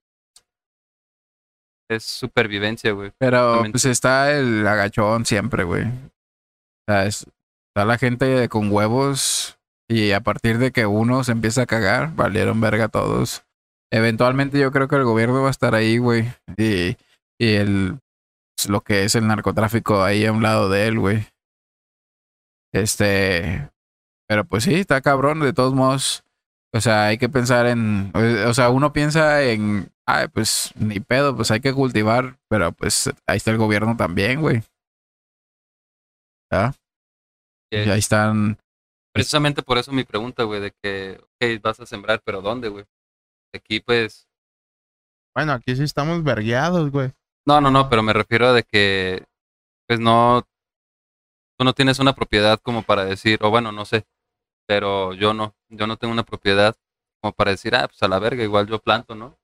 [1.88, 3.12] Es supervivencia, güey.
[3.18, 5.84] Pero pues está el agachón siempre, güey.
[5.84, 7.26] O sea, es-
[7.70, 12.14] está la gente con huevos y a partir de que uno se empieza a cagar,
[12.16, 13.44] valieron verga todos.
[13.92, 16.24] Eventualmente yo creo que el gobierno va a estar ahí, güey.
[16.56, 16.96] Y,
[17.38, 17.98] y el
[18.56, 21.26] pues, lo que es el narcotráfico ahí a un lado de él, güey.
[22.72, 23.70] Este,
[24.28, 26.24] pero pues sí, está cabrón, de todos modos.
[26.74, 28.12] O sea, hay que pensar en,
[28.46, 33.12] o sea, uno piensa en, ay, pues ni pedo, pues hay que cultivar, pero pues
[33.26, 34.62] ahí está el gobierno también, güey.
[36.50, 36.72] ¿Ah?
[37.70, 38.58] Que Y ahí están,
[39.16, 42.84] Precisamente por eso mi pregunta, güey, de que, ok, vas a sembrar, pero ¿dónde, güey?
[43.54, 44.28] Aquí, pues.
[45.34, 47.12] Bueno, aquí sí estamos vergueados, güey.
[47.46, 49.24] No, no, no, pero me refiero a de que,
[49.88, 50.46] pues no.
[51.58, 54.04] Tú no tienes una propiedad como para decir, o bueno, no sé,
[54.68, 55.54] pero yo no.
[55.70, 56.76] Yo no tengo una propiedad
[57.22, 59.38] como para decir, ah, pues a la verga, igual yo planto, ¿no?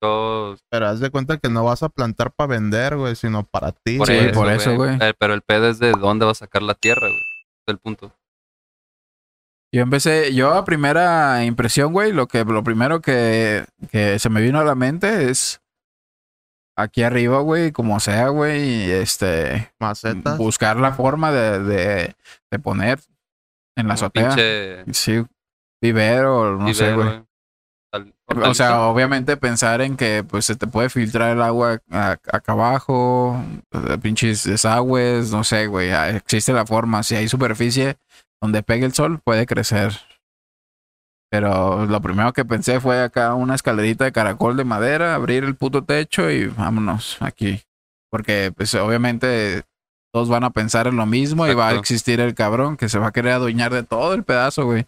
[0.00, 3.98] Pero haz de cuenta que no vas a plantar para vender, güey, sino para ti.
[3.98, 4.26] Por Sí, güey.
[4.26, 4.96] eso, por eso, güey.
[5.00, 7.20] Eh, pero el pedo es de dónde va a sacar la tierra, güey.
[7.20, 8.12] Es el punto.
[9.74, 14.40] Yo empecé, yo a primera impresión, güey, lo que lo primero que, que se me
[14.40, 15.60] vino a la mente es
[16.74, 20.38] aquí arriba, güey, como sea, güey, y este Macetas.
[20.38, 22.16] buscar la forma de, de,
[22.50, 23.00] de poner
[23.76, 24.28] en la Como azotea.
[24.28, 25.22] pinche Sí,
[25.82, 27.24] vivero, no sé, güey.
[27.90, 28.12] Tal-
[28.50, 32.52] O sea, obviamente pensar en que pues se te puede filtrar el agua a- acá
[32.52, 35.90] abajo, eh, pinches desagües, no sé, güey.
[35.90, 37.02] Existe la forma.
[37.02, 37.96] Si hay superficie
[38.42, 39.92] donde pegue el sol, puede crecer.
[41.30, 45.56] Pero lo primero que pensé fue acá una escalerita de caracol de madera, abrir el
[45.56, 47.60] puto techo y vámonos aquí.
[48.10, 49.62] Porque pues obviamente
[50.12, 52.98] todos van a pensar en lo mismo y va a existir el cabrón que se
[52.98, 54.86] va a querer adueñar de todo el pedazo, güey.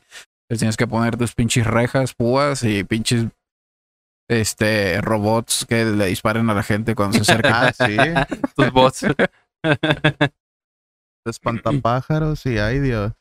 [0.50, 3.26] Entonces tienes que poner tus pinches rejas, púas y pinches
[4.28, 7.68] este robots que le disparen a la gente cuando se acerca.
[7.68, 7.96] Ah, sí.
[8.56, 9.06] Tus bots.
[11.24, 13.12] Espantapájaros y ay Dios.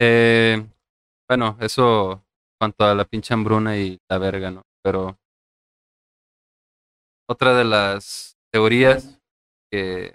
[0.00, 0.64] Eh,
[1.28, 2.22] bueno, eso en
[2.60, 4.62] cuanto a la pinche hambruna y la verga, ¿no?
[4.84, 5.18] Pero
[7.28, 9.20] otra de las teorías
[9.72, 10.14] que,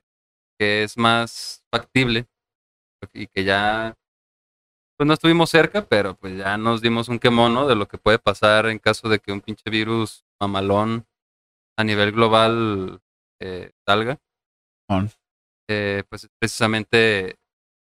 [0.57, 2.27] que es más factible
[3.11, 3.93] y que ya
[5.03, 7.67] pues no estuvimos cerca, pero pues ya nos dimos un quemón, ¿no?
[7.67, 11.05] De lo que puede pasar en caso de que un pinche virus mamalón
[11.77, 13.01] a nivel global
[13.41, 14.21] eh, salga.
[15.69, 17.35] Eh, pues es precisamente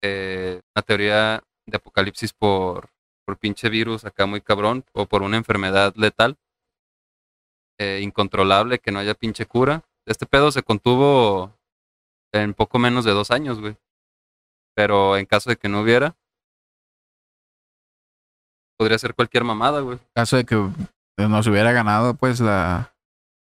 [0.01, 2.89] eh, una teoría de apocalipsis por,
[3.25, 6.37] por pinche virus acá muy cabrón o por una enfermedad letal
[7.81, 9.83] eh, incontrolable que no haya pinche cura.
[10.05, 11.53] Este pedo se contuvo
[12.33, 13.75] en poco menos de dos años, güey.
[14.73, 16.15] Pero en caso de que no hubiera,
[18.77, 19.99] podría ser cualquier mamada, güey.
[20.15, 20.55] caso de que
[21.17, 22.93] nos hubiera ganado, pues la.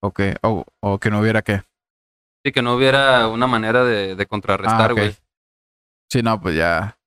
[0.02, 1.62] O que, o, o que no hubiera qué.
[2.44, 5.14] Sí, que no hubiera una manera de, de contrarrestar, Ah, güey.
[6.10, 6.98] Sí, no, pues ya.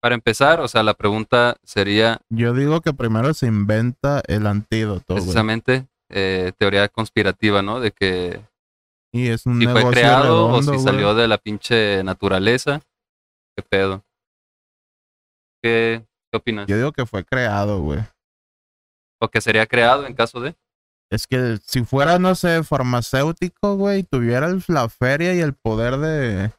[0.00, 5.04] Para empezar, o sea, la pregunta sería Yo digo que primero se inventa el antídoto,
[5.14, 5.18] güey.
[5.20, 7.80] precisamente eh, teoría conspirativa, ¿no?
[7.80, 8.40] De que
[9.12, 12.80] Y es un si negocio fue creado o si salió de la pinche naturaleza.
[13.56, 14.04] ¿Qué pedo?
[15.62, 16.66] ¿Qué, qué opinas?
[16.66, 18.00] Yo digo que fue creado, güey.
[19.20, 20.56] ¿O que sería creado en caso de?
[21.10, 25.98] Es que si fuera, no sé, farmacéutico, güey, tuviera el- la feria y el poder
[25.98, 26.52] de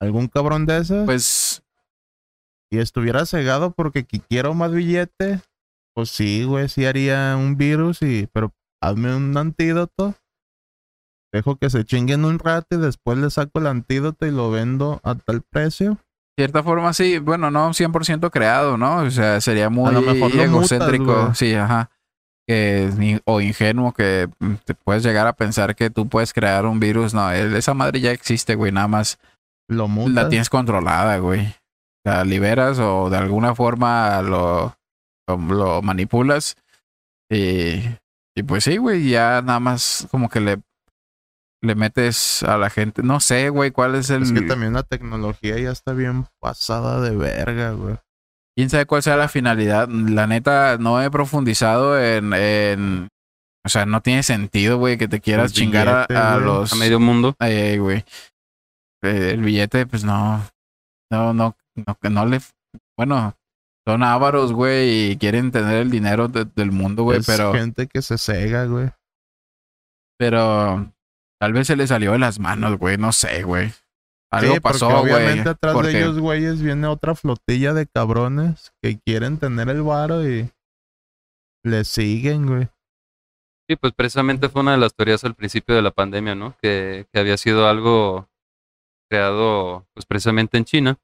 [0.00, 1.62] algún cabrón de esos Pues
[2.70, 5.42] y estuviera cegado porque qui- quiero más billete,
[5.94, 10.14] pues sí, güey, sí haría un virus y pero hazme un antídoto.
[11.32, 15.00] Dejo que se chinguen un rato y después le saco el antídoto y lo vendo
[15.02, 15.98] a tal precio.
[16.36, 18.98] Cierta forma sí, bueno, no 100% creado, ¿no?
[18.98, 19.94] O sea, sería muy
[20.34, 21.90] egocéntrico, mutas, sí, ajá.
[22.46, 24.28] Que, o ingenuo que
[24.64, 27.14] te puedes llegar a pensar que tú puedes crear un virus.
[27.14, 29.18] No, esa madre ya existe, güey, nada más
[29.68, 30.14] Lo mutas.
[30.14, 31.54] la tienes controlada, güey.
[32.04, 34.76] La liberas o de alguna forma lo,
[35.28, 36.56] lo, lo manipulas.
[37.30, 37.80] Y,
[38.34, 40.58] y pues sí, güey, ya nada más como que le,
[41.62, 43.02] le metes a la gente.
[43.02, 44.22] No sé, güey, cuál es el.
[44.24, 47.96] Es que también la tecnología ya está bien pasada de verga, güey.
[48.56, 49.88] Quién sabe cuál sea la finalidad.
[49.88, 52.32] La neta, no he profundizado en.
[52.34, 53.08] en
[53.64, 56.72] o sea, no tiene sentido, güey, que te quieras chingar a, los.
[56.72, 57.34] A medio mundo.
[57.38, 58.04] Ay, güey.
[59.02, 60.44] Eh, el billete, pues no.
[61.10, 62.40] No, no, no, que no le.
[62.96, 63.34] Bueno,
[63.86, 67.52] son ávaros, güey, y quieren tener el dinero de- del mundo, güey, es pero.
[67.52, 68.90] gente que se cega, güey.
[70.18, 70.92] Pero.
[71.42, 73.72] Tal vez se le salió de las manos, güey, no sé, güey.
[74.30, 75.12] Algo Sí, porque pasó, güey.
[75.12, 79.82] obviamente atrás porque- de ellos, güeyes, viene otra flotilla de cabrones que quieren tener el
[79.82, 80.48] varo y
[81.64, 82.68] le siguen, güey.
[83.68, 86.56] Sí, pues precisamente fue una de las teorías al principio de la pandemia, ¿no?
[86.62, 88.28] Que, que había sido algo
[89.10, 90.96] creado, pues precisamente en China.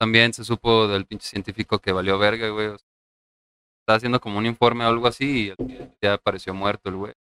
[0.00, 2.66] También se supo del pinche científico que valió verga, güey.
[2.66, 2.86] o sea,
[3.84, 7.14] estaba haciendo como un informe o algo así y ya apareció muerto el güey.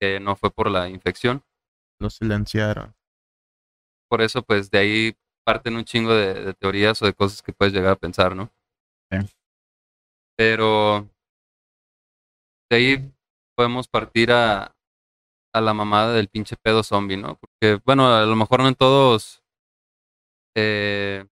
[0.00, 1.42] Que no fue por la infección.
[1.98, 2.94] Lo silenciaron.
[4.08, 7.52] Por eso, pues de ahí parten un chingo de, de teorías o de cosas que
[7.52, 8.52] puedes llegar a pensar, ¿no?
[9.10, 9.18] Sí.
[10.36, 11.08] Pero
[12.70, 13.12] de ahí
[13.56, 14.76] podemos partir a,
[15.54, 17.36] a la mamada del pinche pedo zombie, ¿no?
[17.36, 19.42] Porque, bueno, a lo mejor no en todos
[20.56, 21.26] eh,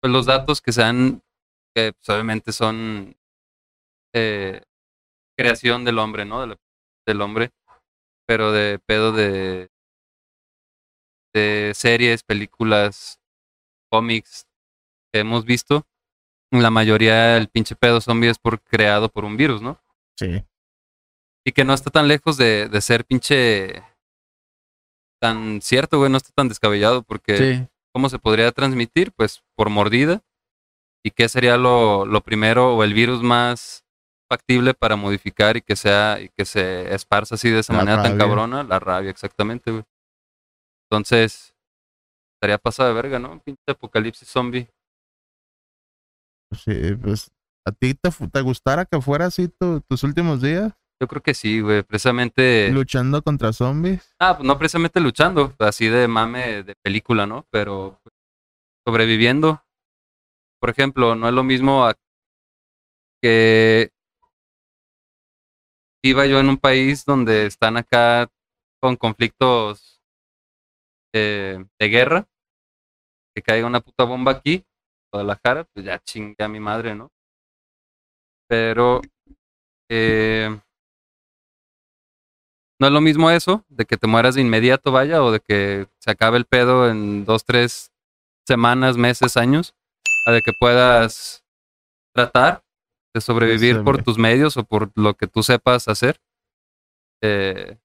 [0.00, 1.22] pues los datos que se han,
[1.74, 3.16] que pues, obviamente son
[4.14, 4.62] eh,
[5.36, 6.40] creación del hombre, ¿no?
[6.40, 6.58] Del,
[7.06, 7.52] del hombre,
[8.26, 9.70] pero de pedo de
[11.34, 13.20] de series, películas,
[13.90, 14.46] cómics
[15.12, 15.86] que hemos visto,
[16.50, 19.78] la mayoría el pinche pedo zombie es por creado por un virus, ¿no?
[20.18, 20.44] Sí.
[21.44, 23.82] Y que no está tan lejos de, de ser pinche
[25.20, 27.68] tan cierto, güey, no está tan descabellado porque Sí.
[27.92, 29.12] ¿cómo se podría transmitir?
[29.12, 30.22] Pues por mordida.
[31.04, 33.84] ¿Y qué sería lo, lo primero o el virus más
[34.28, 38.02] factible para modificar y que sea y que se esparza así de esa La manera
[38.02, 38.62] tan cabrona?
[38.64, 39.84] La rabia, exactamente, güey.
[40.90, 41.54] Entonces,
[42.36, 43.40] estaría pasada de verga, ¿no?
[43.42, 44.68] Pinche apocalipsis zombie.
[46.52, 47.30] Sí, pues.
[47.66, 50.72] ¿A ti te, te gustara que fuera así tu- tus últimos días?
[51.00, 51.82] Yo creo que sí, güey.
[51.82, 52.70] Precisamente.
[52.72, 54.14] Luchando contra zombies.
[54.20, 57.44] Ah, pues no precisamente luchando, así de mame de película, ¿no?
[57.50, 58.14] Pero pues,
[58.86, 59.62] sobreviviendo.
[60.60, 61.94] Por ejemplo, no es lo mismo a
[63.22, 63.90] que
[66.06, 68.28] viva yo en un país donde están acá
[68.80, 70.00] con conflictos
[71.12, 72.28] eh, de guerra,
[73.34, 74.64] que caiga una puta bomba aquí,
[75.12, 77.10] Guadalajara, pues ya chingue a mi madre, ¿no?
[78.48, 79.00] Pero
[79.90, 80.56] eh,
[82.78, 85.88] no es lo mismo eso, de que te mueras de inmediato, vaya, o de que
[85.98, 87.90] se acabe el pedo en dos, tres
[88.46, 89.74] semanas, meses, años,
[90.28, 91.44] a de que puedas
[92.14, 92.62] tratar
[93.16, 96.20] de sobrevivir por tus medios o por lo que tú sepas hacer,
[97.22, 97.78] eh,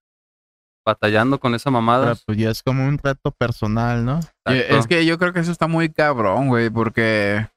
[0.85, 2.07] batallando con esa mamada.
[2.07, 4.19] Pero pues ya es como un reto personal, ¿no?
[4.45, 4.77] Exacto.
[4.77, 7.47] Es que yo creo que eso está muy cabrón, güey, porque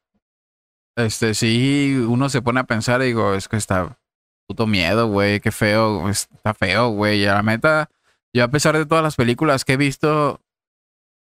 [0.96, 3.98] este sí uno se pone a pensar y digo, es que está
[4.46, 7.22] puto miedo, güey, qué feo, está feo, güey.
[7.22, 7.90] Y a la meta,
[8.32, 10.40] yo a pesar de todas las películas que he visto,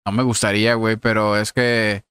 [0.06, 2.04] no me gustaría, güey, pero es que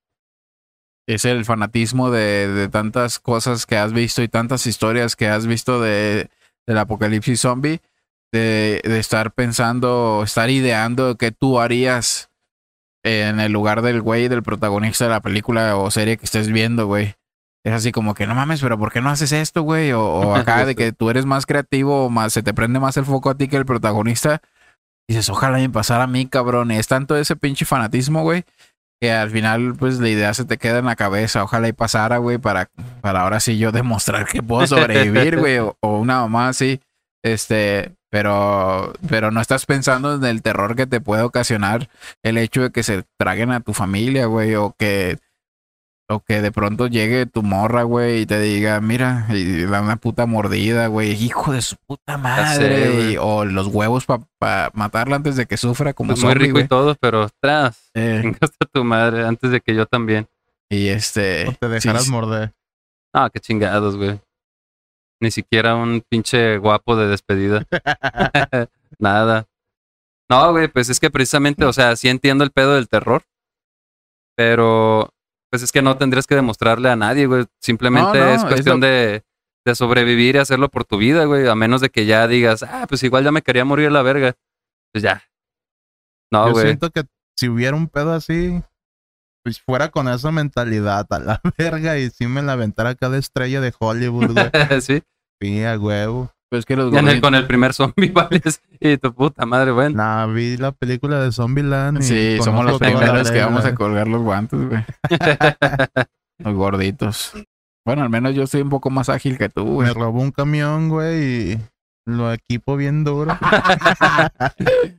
[1.14, 5.46] es el fanatismo de, de tantas cosas que has visto y tantas historias que has
[5.46, 6.30] visto de,
[6.66, 7.80] del apocalipsis zombie,
[8.32, 12.30] de, de estar pensando, estar ideando qué tú harías
[13.02, 16.86] en el lugar del güey, del protagonista de la película o serie que estés viendo,
[16.86, 17.14] güey.
[17.64, 19.92] Es así como que no mames, pero ¿por qué no haces esto, güey?
[19.92, 22.96] O, o acá de que tú eres más creativo o más se te prende más
[22.96, 24.40] el foco a ti que el protagonista.
[25.08, 26.70] Dices, ojalá me pasara a mí, cabrón.
[26.70, 28.44] Y es tanto ese pinche fanatismo, güey,
[29.00, 31.42] que al final, pues la idea se te queda en la cabeza.
[31.42, 35.58] Ojalá y pasara, güey, para, para ahora sí yo demostrar que puedo sobrevivir, güey.
[35.58, 36.80] O, una mamá así.
[37.22, 41.88] Este, pero, pero no estás pensando en el terror que te puede ocasionar
[42.22, 45.18] el hecho de que se traguen a tu familia, güey, o que,
[46.10, 49.96] o que de pronto llegue tu morra, güey, y te diga, mira, y da una
[49.96, 55.46] puta mordida, güey, hijo de su puta madre, o los huevos para matarla antes de
[55.46, 56.64] que sufra como Pues muy zombie, rico güey.
[56.64, 60.26] y todo, pero tras, Eh, chingaste a tu madre antes de que yo también.
[60.68, 62.52] y este, O te dejaras sí, morder.
[63.14, 64.20] Ah, qué chingados, güey.
[65.20, 67.64] Ni siquiera un pinche guapo de despedida.
[68.98, 69.46] Nada.
[70.28, 73.22] No, güey, pues es que precisamente, o sea, sí entiendo el pedo del terror,
[74.36, 75.10] pero
[75.50, 77.46] pues es que no tendrías que demostrarle a nadie, güey.
[77.60, 79.24] Simplemente No, no, es es cuestión lo- de,
[79.66, 81.46] de sobrevivir y hacerlo por tu vida, güey.
[81.48, 84.02] A menos de que ya digas, ah, pues igual ya me quería morir a la
[84.02, 84.34] verga.
[84.92, 85.22] Pues ya.
[86.32, 86.66] No, Yo güey.
[86.66, 87.02] siento que
[87.36, 88.62] si hubiera un pedo así,
[89.42, 93.60] pues fuera con esa mentalidad a la verga y si me la aventara cada estrella
[93.60, 94.50] de Hollywood, güey.
[94.80, 95.02] sí.
[95.40, 96.30] Sí, a huevo.
[96.50, 97.72] Pues que los Ya en el- gorditos- con el primer
[98.06, 98.60] zombie, vales.
[98.80, 99.96] Y tu puta madre, bueno.
[99.96, 104.08] Nah, vi la película de Zombieland y Sí, somos los primeros que vamos a colgar
[104.08, 104.84] los guantes, güey.
[106.42, 107.32] Los gorditos.
[107.86, 109.88] Bueno, al menos yo soy un poco más ágil que tú, güey.
[109.88, 111.58] Me robó un camión, güey, y
[112.06, 113.36] lo equipo bien duro.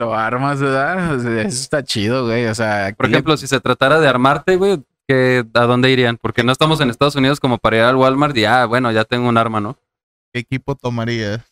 [0.00, 1.14] Lo armas, ¿verdad?
[1.16, 2.46] O sea, eso está chido, güey.
[2.46, 5.90] O sea, aquí Por le- ejemplo, si se tratara de armarte, güey, ¿qué- ¿a dónde
[5.90, 6.18] irían?
[6.20, 9.04] Porque no estamos en Estados Unidos como para ir al Walmart y, ah, bueno, ya
[9.04, 9.76] tengo un arma, ¿no?
[10.38, 11.44] ¿Qué equipo tomarías?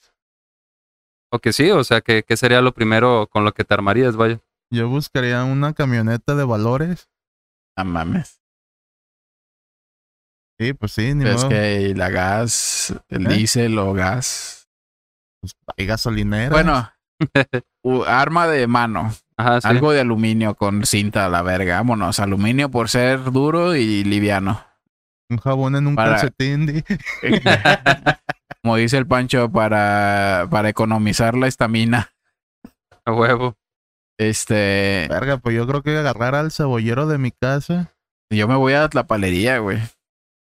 [1.32, 4.14] O que sí, o sea, que ¿qué sería lo primero con lo que te armarías,
[4.14, 4.38] vaya?
[4.70, 7.08] Yo buscaría una camioneta de valores.
[7.76, 8.40] No mames.
[10.60, 11.48] Sí, pues sí, ni Es modo.
[11.48, 13.34] que la gas, el ¿Eh?
[13.34, 14.68] diésel o gas.
[15.40, 16.50] Pues, hay gasolinera.
[16.50, 16.88] Bueno,
[17.84, 19.12] u- arma de mano.
[19.36, 19.66] Ajá, sí.
[19.68, 21.76] Algo de aluminio con cinta a la verga.
[21.78, 22.20] Vámonos.
[22.20, 24.64] Aluminio por ser duro y liviano.
[25.28, 26.66] Un jabón en un Para- calcetín.
[26.66, 26.84] di.
[28.66, 32.10] Como dice el Pancho, para, para economizar la estamina.
[33.04, 33.54] A huevo.
[34.18, 35.06] Este.
[35.08, 37.94] Verga, pues yo creo que agarrar al cebollero de mi casa.
[38.28, 39.78] Yo me voy a la palería, güey.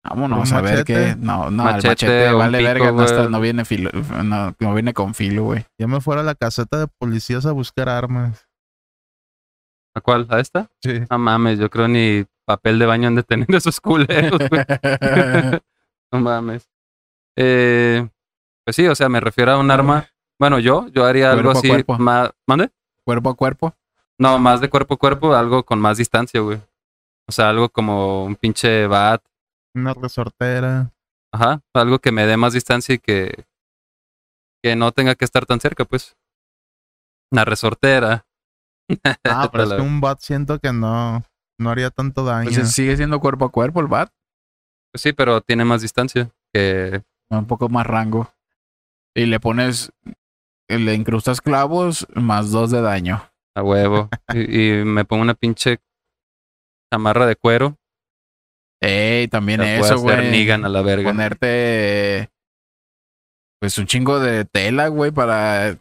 [0.05, 1.17] Vámonos ¿Un a ver qué.
[1.19, 2.91] No, no, Machete, el machete vale pico, verga.
[2.93, 3.91] No, está- no viene filo,
[4.23, 5.65] no, no viene con filo, güey.
[5.77, 8.47] Yo me fuera a la caseta de policías a buscar armas.
[9.93, 10.27] ¿A cuál?
[10.29, 10.71] ¿A esta?
[10.81, 11.01] Sí.
[11.11, 14.63] No mames, yo creo ni papel de baño han de tener esos culeros, güey.
[16.13, 16.69] No mames.
[17.37, 18.07] Eh,
[18.65, 20.09] pues sí, o sea, me refiero a un arma.
[20.39, 21.97] Bueno, yo, yo haría algo Cuerpo a así cuerpo.
[21.99, 22.31] más.
[22.45, 22.71] ¿Mande?
[23.05, 23.73] cuerpo a cuerpo.
[24.19, 26.59] No, más de cuerpo a cuerpo, algo con más distancia, güey.
[27.27, 29.23] O sea, algo como un pinche bat.
[29.73, 30.91] Una resortera.
[31.31, 31.61] Ajá.
[31.73, 33.45] Algo que me dé más distancia y que.
[34.61, 36.17] Que no tenga que estar tan cerca, pues.
[37.31, 38.25] Una resortera.
[39.23, 41.23] Ah, pero es que un bat siento que no,
[41.59, 42.49] no haría tanto daño.
[42.49, 44.11] Pues sigue siendo cuerpo a cuerpo el bat.
[44.91, 47.03] Pues sí, pero tiene más distancia que.
[47.29, 48.31] Un poco más rango.
[49.15, 49.91] Y le pones.
[50.69, 53.23] Le incrustas clavos más dos de daño.
[53.55, 54.09] A huevo.
[54.33, 55.79] y, y me pongo una pinche
[56.91, 57.77] chamarra de cuero.
[58.81, 60.51] Ey, también Las eso, güey.
[60.51, 61.09] A la verga.
[61.09, 62.29] Ponerte.
[63.59, 65.77] Pues un chingo de tela, güey, para.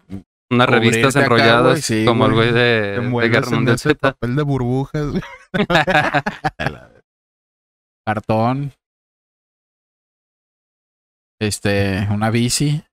[0.48, 2.52] Unas revistas acá, enrolladas sí, como el güey.
[2.52, 3.96] de, de Guerra Mundial Z.
[3.96, 5.12] papel de burbujas.
[8.06, 8.72] cartón.
[11.40, 12.84] Este, una bici.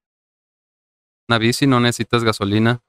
[1.29, 2.81] Una bici, no necesitas gasolina.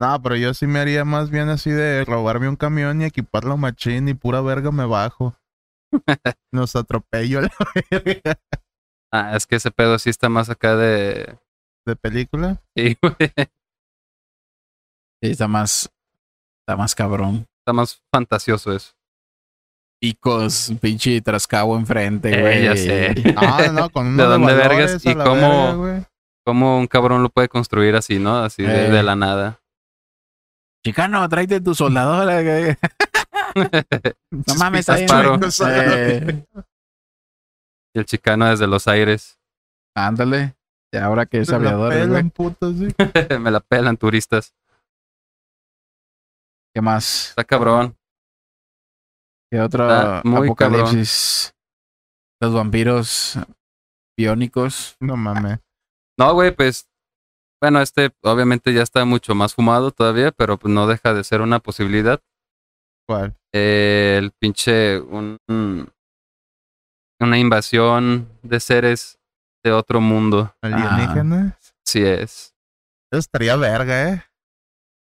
[0.00, 3.56] No, pero yo sí me haría más bien así de robarme un camión y equiparlo
[3.56, 5.36] machín y pura verga me bajo.
[6.52, 7.52] Nos atropello a la
[7.90, 8.40] verga
[9.12, 11.38] Ah, es que ese pedo sí está más acá de.
[11.86, 12.62] de película.
[12.74, 13.32] Sí, güey.
[15.22, 15.90] Sí, está más.
[16.60, 17.46] Está más cabrón.
[17.60, 18.95] Está más fantasioso eso.
[20.00, 22.64] Picos, pinche trascabo enfrente, Eh, güey.
[22.64, 23.14] ya sé.
[23.34, 25.04] No, no, no, con ¿De uno dónde vergas?
[25.06, 26.10] a ¿Y la cómo- verga.
[26.44, 28.38] ¿Cómo un cabrón lo puede construir así, no?
[28.38, 28.90] Así de, Eh.
[28.90, 29.60] de la nada.
[30.84, 32.42] Chicano, tráete tu soldadora.
[32.42, 32.76] güey.
[34.30, 35.06] No mames, güey.
[35.66, 36.44] Eh,
[37.94, 39.38] Y el chicano desde los aires.
[39.96, 40.54] ándale.
[40.92, 42.06] Y ahora que es la aviador, güey.
[42.06, 42.88] pelan, puto, sí.
[43.40, 44.54] Me la pelan turistas.
[46.74, 47.30] ¿Qué más?
[47.30, 47.96] Está cabrón.
[49.50, 51.54] ¿Qué otro Está muy apocalipsis?
[52.40, 53.38] Los vampiros
[54.18, 54.96] biónicos.
[55.00, 55.58] No mames.
[56.18, 56.88] No, güey, pues.
[57.62, 61.40] Bueno, este obviamente ya está mucho más fumado todavía, pero pues no deja de ser
[61.40, 62.20] una posibilidad.
[63.08, 63.34] ¿Cuál?
[63.54, 65.00] Eh, el pinche.
[65.00, 65.90] Un, un-
[67.18, 69.18] una invasión de seres
[69.64, 70.54] de otro mundo.
[70.60, 71.54] ¿Alienígenas?
[71.82, 72.54] Sí es.
[73.10, 74.24] Eso estaría verga, ¿eh?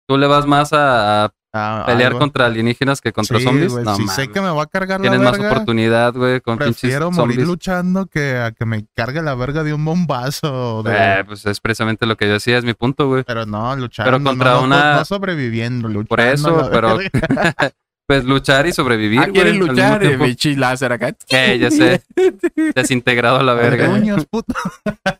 [0.08, 2.20] ¿Tú le vas más a, a Ah, pelear algo.
[2.20, 3.72] contra alienígenas que contra Sí, zombies?
[3.72, 4.34] güey, No, si sé mames.
[4.34, 7.48] que me va a cargar la Tienes más verga, oportunidad, güey, con prefiero morir zombies.
[7.48, 10.82] luchando que a que me cargue la verga de un bombazo.
[10.82, 13.24] de- Eh, pues es precisamente lo que yo decía, es mi punto, güey.
[13.24, 14.12] Pero no, luchando.
[14.12, 16.08] Pero contra no, una- No sobreviviendo, luchando.
[16.08, 16.98] Por eso, pero-.
[18.14, 20.00] Pues luchar y sobrevivir, Ah, quieren luchar.
[20.02, 20.26] Tiempo.
[20.26, 21.16] pinche láser acá.
[21.30, 22.02] Eh, ya sé.
[22.76, 23.88] Desintegrado a la verga.
[23.88, 24.54] Coños, puto.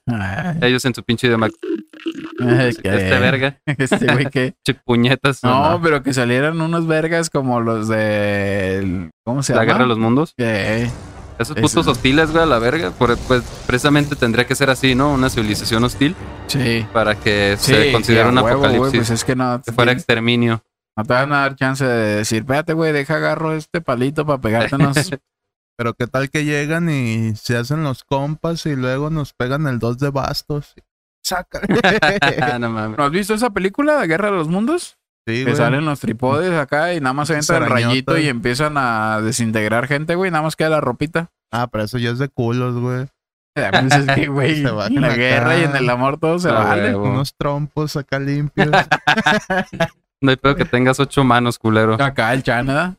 [0.06, 1.50] Ay, Ellos en su pinche idioma.
[2.40, 2.90] Este
[3.20, 3.58] verga.
[3.66, 4.54] Este güey que.
[4.64, 5.44] Che puñetas.
[5.44, 9.10] No, pero que salieran unos vergas como los de.
[9.26, 9.66] ¿Cómo se La llama?
[9.74, 10.34] guerra de los mundos.
[10.38, 10.90] Eh,
[11.40, 11.66] Esos Eso.
[11.66, 12.92] putos hostiles, güey, a la verga.
[12.92, 15.12] Por- pues precisamente tendría que ser así, ¿no?
[15.14, 16.16] Una civilización hostil
[16.46, 16.86] sí.
[16.94, 19.00] para que Sí, se considere un huevo, güey, apocalipsis.
[19.00, 19.62] pues es que no.
[19.66, 20.62] que fuera exterminio.
[20.96, 24.40] No te van a dar chance de decir, espérate, güey, deja agarro este palito para
[24.42, 24.96] pegártenos.
[25.78, 29.80] Pero qué tal que llegan y se hacen los compas y luego nos pegan el
[29.80, 30.76] dos de bastos.
[31.24, 31.62] Saca.
[32.60, 32.98] no mames.
[32.98, 34.98] ¿No has visto esa película, de Guerra de los Mundos?
[35.26, 35.56] Sí, Que güey.
[35.56, 40.14] salen los tripodes acá y nada más entra el rayito y empiezan a desintegrar gente,
[40.16, 40.30] güey.
[40.30, 41.32] Nada más queda la ropita.
[41.52, 43.08] Ah, pero eso ya es de culos, güey.
[43.56, 45.16] Pues es que, güey, en la acá.
[45.16, 46.96] guerra y en el amor todo se vale.
[46.96, 48.70] Unos trompos acá limpios.
[50.24, 52.02] No hay pedo que tengas ocho manos, culero.
[52.02, 52.96] Acá el Canadá.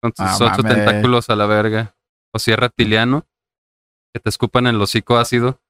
[0.00, 1.96] Con sus Ah, ocho tentáculos a la verga.
[2.32, 3.26] O si es reptiliano.
[4.14, 5.60] Que te escupan el hocico ácido.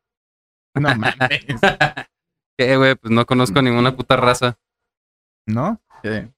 [0.74, 1.16] no mames.
[2.58, 2.94] ¿Qué, güey?
[2.96, 4.58] Pues no conozco ninguna puta raza.
[5.46, 5.80] ¿No?
[6.04, 6.30] Sí.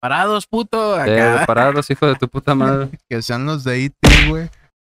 [0.00, 1.04] Parados, puto.
[1.04, 2.90] Eh, parados, hijo de tu puta madre.
[3.08, 4.44] Que sean los de E.T., güey.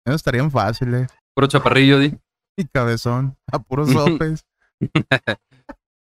[0.05, 1.07] Esos estarían fáciles.
[1.33, 2.13] Puro chaparrillo, di.
[2.57, 3.37] Y cabezón.
[3.51, 4.45] A puros sopes.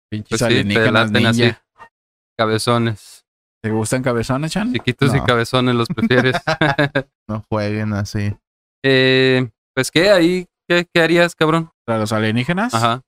[0.09, 1.51] Pinches Pues sí, te alienígenas laten así.
[2.37, 3.25] Cabezones.
[3.63, 4.73] ¿Te gustan cabezones, Chan?
[4.73, 6.35] Chiquitos y cabezones los prefieres.
[7.29, 8.35] No jueguen así.
[8.85, 10.09] eh, pues, ¿qué?
[10.11, 11.71] Ahí, ¿qué, qué harías, cabrón?
[11.85, 13.01] Para los alienígenas, Ajá.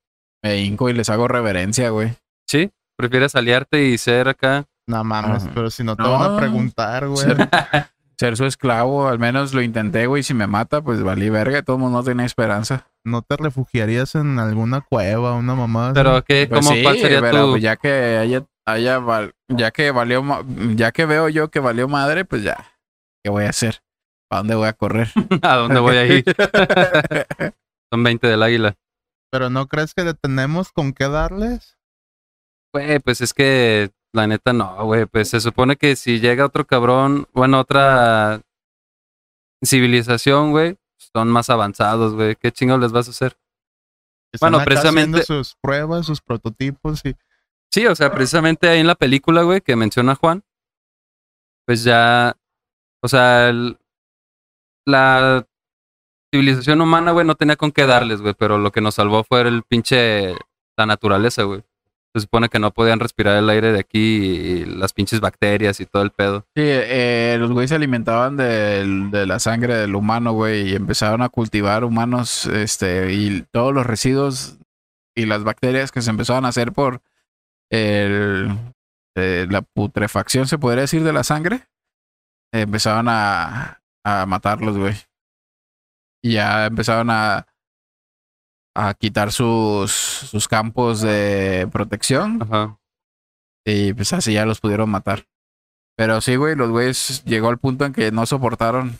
[0.44, 2.14] me hinco y les hago reverencia, güey.
[2.50, 2.72] ¿Sí?
[2.98, 4.66] ¿Prefieres aliarte y ser acá?
[4.88, 5.52] No mames, Ajá.
[5.54, 6.12] pero si no te No.
[6.18, 7.26] van a preguntar, güey.
[8.18, 10.24] Ser, su esclavo, al menos lo intenté, güey.
[10.24, 11.62] Si me mata, pues valí verga.
[11.64, 12.88] Todo el mundo no tenía esperanza.
[13.04, 15.92] ¿No te refugiarías en alguna cueva, una mamá?
[15.94, 16.48] Pero, ¿qué?
[16.50, 17.52] Pues ¿Cómo, sí, ¿Cuál sería pero tu...?
[17.52, 20.44] pues ya que haya, haya val- ya que valió, ma-
[20.76, 22.58] ya que veo yo que valió madre, pues ya.
[23.24, 23.82] ¿Qué voy a hacer?
[24.30, 25.10] ¿Para dónde voy a correr?
[25.44, 26.24] ¿A dónde voy a ir?
[27.94, 28.76] Son 20 del águila.
[29.32, 31.78] ¿Pero no crees que le tenemos con qué darles?
[32.74, 35.06] Güey, pues es que la neta no, güey.
[35.06, 38.42] Pues se supone que si llega otro cabrón, bueno, otra
[39.64, 42.36] civilización, güey, son más avanzados, güey.
[42.36, 43.38] ¿Qué chingados les vas a hacer?
[44.34, 47.16] Están Bueno, acá precisamente- haciendo sus pruebas, sus prototipos y
[47.72, 50.44] Sí, o sea, precisamente ahí en la película, güey, que menciona Juan,
[51.66, 52.38] pues ya,
[53.04, 53.78] o sea, el-
[54.86, 55.46] la
[56.34, 59.42] civilización humana, güey, no tenía con qué darles, güey, pero lo que nos salvó fue
[59.42, 60.36] el pinche,
[60.78, 61.65] la naturaleza, güey.
[62.16, 65.86] Se supone que no podían respirar el aire de aquí y las pinches bacterias y
[65.86, 66.46] todo el pedo.
[66.56, 71.22] Sí, eh, los güeyes se alimentaban del- de, la sangre del humano, güey, y empezaron
[71.22, 74.58] a cultivar humanos, este, y todos los residuos
[75.14, 77.02] y las bacterias que se empezaban a hacer por
[77.70, 78.50] el,
[79.18, 81.68] eh, la putrefacción, se podría decir, de la sangre,
[82.54, 84.96] empezaban a, a matarlos, güey.
[86.24, 87.46] Y ya empezaron a,
[88.76, 92.78] a quitar sus, sus campos de protección Ajá.
[93.66, 95.26] y pues así ya los pudieron matar.
[95.98, 99.00] Pero sí, güey, los güeyes llegó al punto en que no soportaron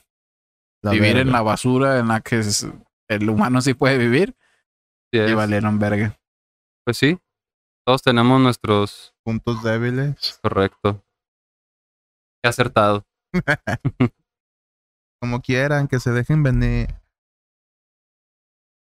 [0.82, 2.68] la vivir en la basura en la que es-
[3.10, 4.36] el humano sí puede vivir
[5.14, 6.18] Sí y valieron verga.
[6.86, 7.20] Pues sí,
[7.86, 10.40] todos tenemos nuestros, puntos débiles.
[10.42, 11.04] correcto.
[12.42, 13.06] Qué acertado.
[15.22, 16.96] Como quieran, que se dejen venir.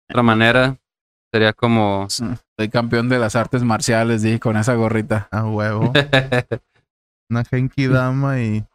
[0.09, 0.77] Otra manera
[1.35, 2.07] sería como...
[2.09, 5.27] Soy campeón de las artes marciales, di, con esa gorrita.
[5.31, 5.91] A huevo.
[7.29, 8.65] Una Genki Dama y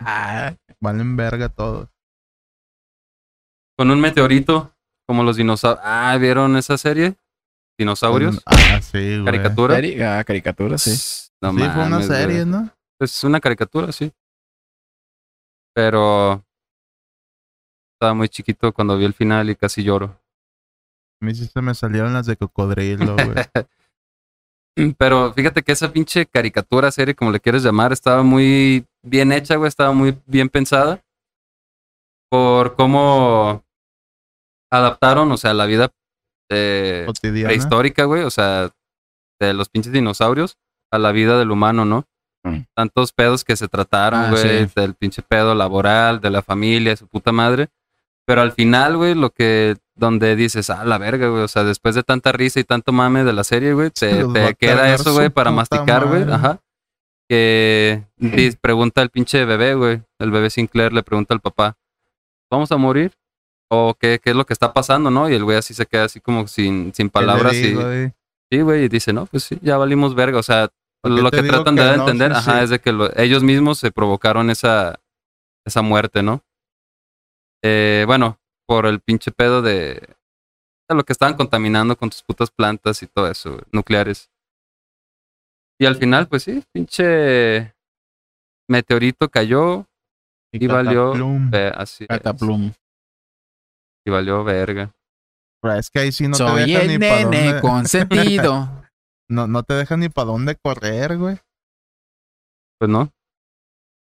[0.00, 1.88] Ah, valen verga todos.
[3.78, 4.72] Con un meteorito,
[5.06, 5.80] como los dinosaurios.
[5.86, 7.14] Ah, ¿vieron esa serie?
[7.78, 8.42] Dinosaurios.
[8.46, 9.24] Ah, sí, güey.
[9.24, 9.76] Caricatura.
[9.76, 10.90] serie- ah, caricatura, sí.
[11.40, 12.18] No sí, fue una mames, güey.
[12.20, 12.68] serie, ¿no?
[13.00, 14.12] Es una caricatura, sí.
[15.72, 16.44] Pero
[17.94, 20.20] estaba muy chiquito cuando vi el final y casi lloro.
[21.20, 23.34] A mí sí se me salieron las de cocodrilo, güey.
[24.98, 29.56] Pero fíjate que esa pinche caricatura, serie, como le quieres llamar, estaba muy bien hecha,
[29.56, 31.02] güey, estaba muy bien pensada.
[32.30, 33.64] Por cómo
[34.70, 35.90] adaptaron, o sea, la vida
[36.50, 37.48] eh, Cotidiana.
[37.48, 38.70] prehistórica, güey, o sea,
[39.40, 40.58] de los pinches dinosaurios
[40.92, 42.04] a la vida del humano, ¿no?
[42.44, 42.60] Mm.
[42.74, 44.72] Tantos pedos que se trataron, Ah, güey, sí.
[44.76, 47.68] del pinche pedo laboral, de la familia, su puta madre.
[48.26, 51.94] Pero al final, güey, lo que, donde dices, ah, la verga, güey, o sea, después
[51.94, 55.50] de tanta risa y tanto mame de la serie, güey, te, queda eso, güey, para
[55.50, 56.60] masticar, güey, ajá.
[57.28, 58.04] Que
[58.60, 61.76] pregunta el pinche bebé, güey, el bebé Sinclair le pregunta al papá,
[62.50, 63.12] ¿vamos a morir?
[63.70, 65.28] ¿O qué, qué es lo que está pasando, no?
[65.28, 67.76] Y el güey así se queda así como sin, sin ¿Qué le palabras y...
[68.50, 70.38] Sí, güey, y dice, no, pues sí, ya valimos verga.
[70.38, 70.70] O sea,
[71.02, 72.02] ¿Por qué lo que tratan que de no?
[72.04, 72.64] entender, Sí, ajá, sí.
[72.64, 74.98] es de que lo- ellos mismos se provocaron esa,
[75.66, 76.42] esa muerte, ¿no?
[77.62, 78.38] Eh, bueno,
[78.68, 79.94] por el pinche pedo de,
[80.88, 84.30] de lo que estaban contaminando con tus putas plantas y todo eso, güey, nucleares.
[85.80, 87.72] Y al final, pues sí, pinche
[88.68, 89.86] meteorito cayó
[90.52, 91.50] y valió, Cataplum.
[91.50, 92.72] ve- así es, Cataplum.
[94.06, 94.92] y valió verga.
[95.62, 97.60] Pero es que ahí sí no te Soy dejan ni el para nene dónde...
[97.60, 98.74] consentido.
[99.30, 101.36] No, no te dejan ni para dónde correr, güey.
[102.80, 103.10] Pues no,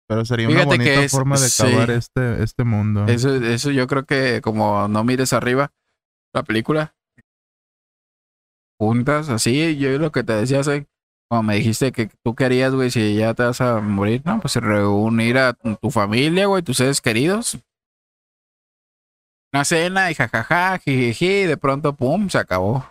[0.09, 1.63] Pero sería una bonita es- forma de sí.
[1.63, 3.05] acabar este, este mundo.
[3.05, 5.71] Eso, eso yo creo que como no mires arriba
[6.33, 6.95] la película,
[8.79, 10.87] juntas, así, yo lo que te decía hace,
[11.29, 14.55] como me dijiste que tú querías, güey, si ya te vas a morir, no, pues
[14.55, 17.59] reunir a tu tu familia, güey, tus seres queridos.
[19.53, 22.85] Una cena y jajaja, jijiji, y de pronto, pum, se acabó.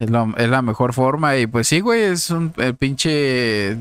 [0.00, 3.76] Es, lo- es la mejor forma y pues sí, güey, es un el pinche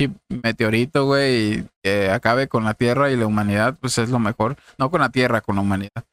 [0.00, 4.18] chip meteorito, güey, y que acabe con la Tierra y la humanidad, pues es lo
[4.18, 4.56] mejor.
[4.78, 6.04] No con la Tierra, con la humanidad.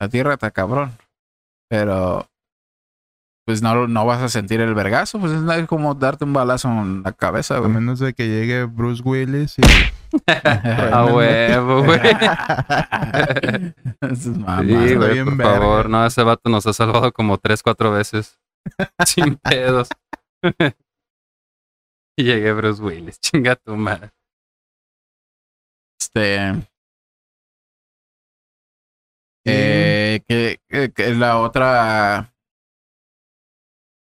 [0.00, 0.92] La Tierra está cabrón.
[1.68, 2.26] Pero
[3.46, 7.02] pues no, no vas a sentir el vergazo, pues es como darte un balazo en
[7.02, 7.70] la cabeza, A güey.
[7.72, 9.62] menos de que llegue Bruce Willis y.
[10.92, 12.00] A huevo, güey.
[14.14, 14.32] Sí,
[14.94, 15.44] güey, por verga.
[15.60, 15.88] favor.
[15.88, 18.38] No, ese vato nos ha salvado como tres, cuatro veces.
[19.06, 19.88] Sin pedos.
[22.16, 23.20] Y llegué Bruce Willis.
[23.20, 24.10] Chinga tu madre.
[26.00, 26.66] Este.
[29.46, 32.32] Eh, que, que- que la otra.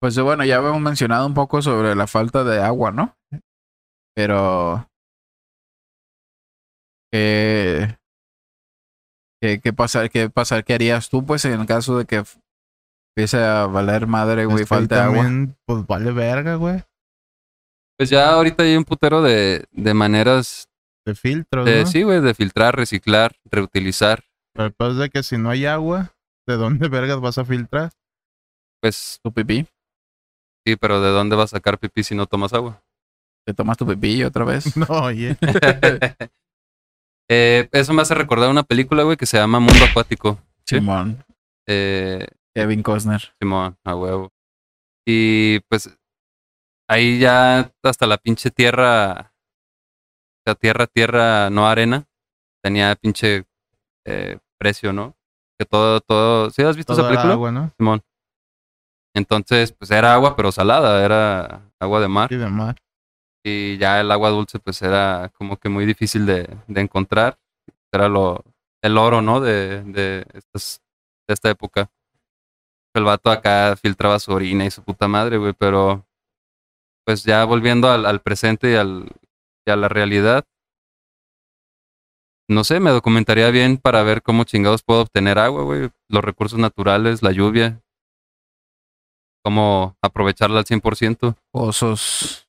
[0.00, 3.16] Pues bueno, ya habíamos mencionado un poco sobre la falta de agua, ¿no?
[4.14, 4.88] Pero.
[7.12, 7.96] ¿Qué,
[9.40, 12.24] qué, qué pasar, qué pasar, qué harías tú, pues, en el caso de que
[13.16, 15.24] empiece a valer madre, güey, falta agua?
[15.66, 16.82] Pues vale verga, güey.
[17.98, 20.68] Pues ya ahorita hay un putero de, de maneras
[21.06, 21.86] De filtros, de, ¿no?
[21.86, 24.24] sí, güey, de filtrar, reciclar, reutilizar.
[24.54, 26.14] Pero el peor es de que si no hay agua,
[26.46, 27.90] ¿de dónde vergas vas a filtrar?
[28.82, 29.66] Pues Tu pipí.
[30.66, 32.82] sí, pero ¿de dónde vas a sacar pipí si no tomas agua?
[33.46, 34.76] Te tomas tu pipí otra vez.
[34.76, 35.36] No, oye.
[37.28, 40.38] Eh, eso me hace recordar una película, güey, que se llama Mundo Acuático.
[40.64, 40.76] ¿Sí?
[40.76, 41.24] Simón.
[41.66, 42.24] Eh,
[42.54, 43.34] Kevin Costner.
[43.40, 44.30] Simón, a huevo.
[45.04, 45.90] Y pues
[46.88, 49.32] ahí ya hasta la pinche tierra,
[50.44, 52.06] la tierra, tierra, no arena,
[52.62, 53.44] tenía pinche
[54.04, 55.16] eh, precio, ¿no?
[55.58, 57.32] Que todo, todo, ¿sí has visto esa película?
[57.32, 57.72] agua, ¿no?
[57.76, 58.02] Simón.
[59.14, 62.30] Entonces, pues era agua, pero salada, era agua de mar.
[62.30, 62.76] Y demás.
[63.42, 67.38] Y ya el agua dulce, pues era como que muy difícil de, de encontrar.
[67.92, 68.44] Era lo,
[68.82, 69.40] el oro, ¿no?
[69.40, 70.82] De, de, estas,
[71.26, 71.90] de esta época.
[72.94, 76.05] El vato acá filtraba su orina y su puta madre, güey, pero
[77.06, 79.08] pues ya volviendo al, al presente y, al,
[79.64, 80.44] y a la realidad.
[82.48, 85.90] No sé, me documentaría bien para ver cómo chingados puedo obtener agua, güey.
[86.08, 87.80] Los recursos naturales, la lluvia.
[89.44, 91.36] Cómo aprovecharla al 100%.
[91.52, 92.48] Pozos.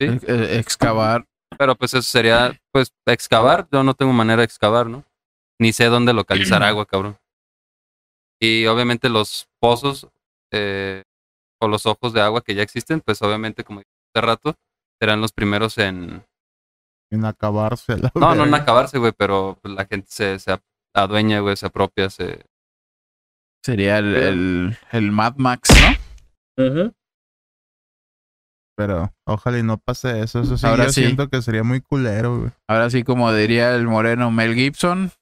[0.00, 0.06] Sí.
[0.06, 1.26] E- e- excavar.
[1.58, 3.68] Pero pues eso sería, pues, excavar.
[3.70, 5.04] Yo no tengo manera de excavar, ¿no?
[5.60, 7.18] Ni sé dónde localizar agua, cabrón.
[8.40, 10.08] Y obviamente los pozos
[10.52, 11.04] eh,
[11.62, 14.54] o los ojos de agua que ya existen, pues obviamente, como dije hace rato,
[15.00, 16.24] serán los primeros en...
[17.10, 17.96] En acabarse.
[17.98, 20.58] la No, no en acabarse, güey, pero pues, la gente se, se
[20.94, 22.44] adueña, güey, se apropia, se...
[23.64, 25.70] Sería el, el Mad Max,
[26.56, 26.92] ¿no?
[28.76, 30.40] Pero ojalá y no pase eso.
[30.40, 31.02] Eso sí, Ahora yo sí.
[31.02, 32.50] siento que sería muy culero, güey.
[32.68, 35.12] Ahora sí, como diría el moreno Mel Gibson,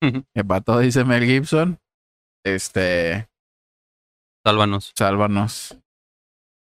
[0.00, 1.78] que para todo dice Mel Gibson,
[2.44, 3.27] este,
[4.44, 4.92] Sálvanos.
[4.96, 5.78] sálvanos.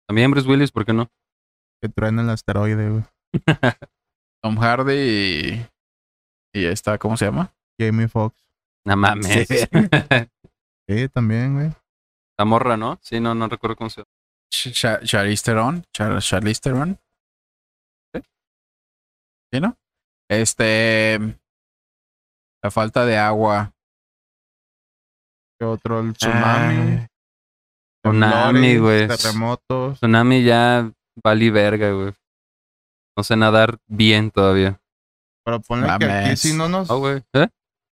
[0.09, 1.09] También Bruce Willis, ¿por qué no?
[1.83, 3.05] Que truena el asteroide, güey.
[4.43, 5.67] Tom Hardy y,
[6.61, 7.53] y está, ¿cómo se llama?
[7.81, 8.41] Jamie Foxx.
[8.87, 9.49] No mames.
[9.49, 9.57] Sí.
[10.89, 11.73] Sí, también, güey.
[12.39, 13.01] La morra, ¿no?
[13.03, 15.03] Sí, no, no recuerdo cómo se llama.
[15.05, 16.97] Charlize Theron, Char- Charlize Theron.
[18.15, 18.23] Sí.
[19.53, 19.77] ¿Sí, no?
[20.31, 21.19] Este,
[22.63, 23.75] la falta de agua.
[25.59, 25.99] ¿Qué otro?
[25.99, 26.99] El tsunami.
[26.99, 27.09] Ah,
[28.11, 29.09] Tsunami, güey.
[29.09, 29.99] Terremotos.
[29.99, 30.91] Tsunami ya
[31.23, 32.13] valí verga, güey.
[33.17, 34.81] No sé nadar bien todavía.
[35.45, 36.41] Pero ponle que aquí Mames.
[36.41, 37.23] sí no nos, Ah, güey.
[37.33, 37.49] ¿Eh?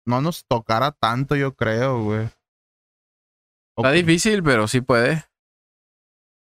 [0.05, 2.29] no nos tocara tanto, yo creo, güey.
[3.77, 5.23] Está difícil, pero sí puede.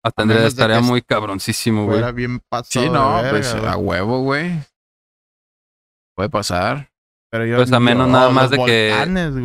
[0.04, 2.12] Ah, tendría, menos de estaría muy cabroncísimo, güey.
[2.12, 4.52] Bien pasado Sí, de no, verga, pues a huevo, güey.
[6.14, 6.90] Puede pasar.
[7.34, 8.92] Pero yo, Pues a menos yo- nada más de que-.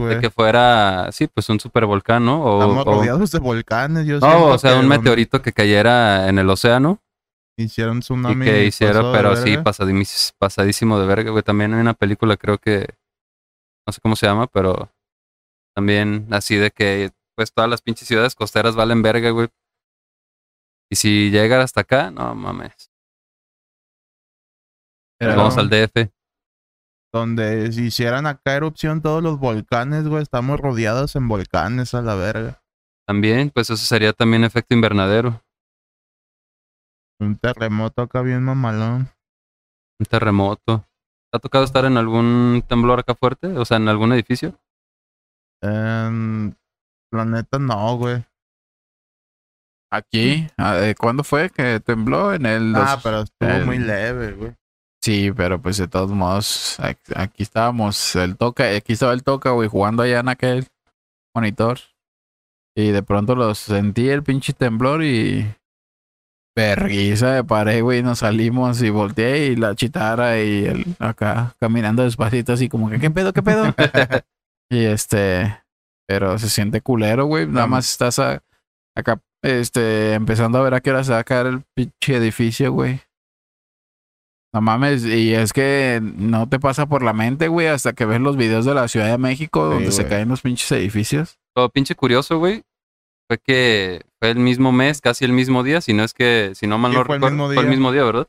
[0.09, 2.43] De que fuera, sí, pues un supervolcán, ¿no?
[2.43, 4.05] O, Estamos o- rodeados de volcanes.
[4.05, 6.99] Yo no, o sea, un meteorito que cayera en el océano
[7.57, 8.45] Hicieron y tsunami.
[8.45, 8.71] que de
[9.11, 11.41] pero sí, pasadimis- pasadísimo de verga, güey.
[11.41, 12.85] También hay una película, creo que,
[13.87, 14.91] no sé cómo se llama, pero
[15.75, 19.47] también así de que, pues todas las pinches ciudades costeras valen verga, güey.
[20.91, 22.91] Y si llega hasta acá, no mames.
[25.17, 26.11] Pero- vamos al DF.
[27.11, 30.21] Donde si hicieran acá erupción todos los volcanes, güey.
[30.21, 32.61] Estamos rodeados en volcanes a la verga.
[33.07, 35.41] También, pues eso sería también efecto invernadero.
[37.19, 39.09] Un terremoto acá bien mamalón.
[39.99, 40.85] Un terremoto.
[41.31, 43.47] ¿Te ha tocado estar en algún temblor acá fuerte?
[43.57, 44.59] O sea, en algún edificio.
[45.61, 46.55] En...
[47.11, 48.23] La neta, no, güey.
[49.91, 52.31] Aquí, ah, eh, ¿cuándo fue que tembló?
[52.35, 52.75] En el.
[52.75, 54.55] Ah, dos- pero estuvo el- muy leve, güey.
[55.01, 56.77] Sí, pero pues de todos modos,
[57.15, 60.67] aquí estábamos, el toca, aquí estaba el toca, güey, jugando allá en aquel
[61.35, 61.79] monitor.
[62.77, 65.53] Y de pronto lo sentí el pinche temblor y.
[66.55, 72.03] Verguiza de paré, güey, nos salimos y volteé y la chitara y el acá caminando
[72.03, 73.63] despacito así como que, ¿qué pedo, qué pedo?
[74.69, 75.57] y este,
[76.05, 78.43] pero se siente culero, güey, nada más estás a-
[78.97, 82.73] acá, este, empezando a ver a qué hora se va a caer el pinche edificio,
[82.73, 82.99] güey.
[84.53, 88.19] No mames, y es que no te pasa por la mente, güey, hasta que ves
[88.19, 91.37] los videos de la Ciudad de México Sí, donde se caen los pinches edificios.
[91.55, 92.63] Lo pinche curioso, güey,
[93.27, 96.65] fue que fue el mismo mes, casi el mismo día, si no es que, si
[96.65, 97.69] no mal Sí, no fue el recuerdo, mismo fue el día.
[97.69, 98.27] mismo día, ¿verdad?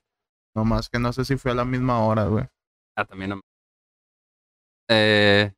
[0.55, 2.45] No más que no sé si fue a la misma hora, güey.
[2.99, 3.31] Ah, también.
[3.31, 3.41] no-
[4.91, 5.53] Eh,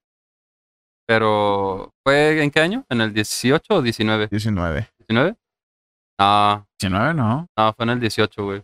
[1.09, 2.85] pero, ¿fue en qué año?
[2.89, 4.29] ¿En el 18 o 19?
[4.29, 4.89] 19.
[5.09, 5.37] ¿19?
[6.21, 7.47] No, 19, ¿no?
[7.57, 8.59] no, fue en el 18, güey.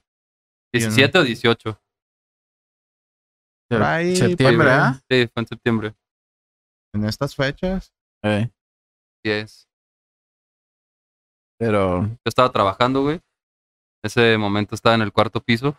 [0.72, 1.80] Y en- 17 o 18.
[3.68, 4.78] Por ahí, Septiembre, ahí.
[4.80, 5.00] ¿ah?
[5.10, 5.94] Sí, fue en septiembre.
[6.94, 7.92] En estas fechas.
[8.22, 8.50] Eh,
[9.24, 9.68] Sí es.
[11.58, 13.20] pero, Yo estaba trabajando, güey.
[14.02, 15.76] Ese momento estaba en el cuarto piso.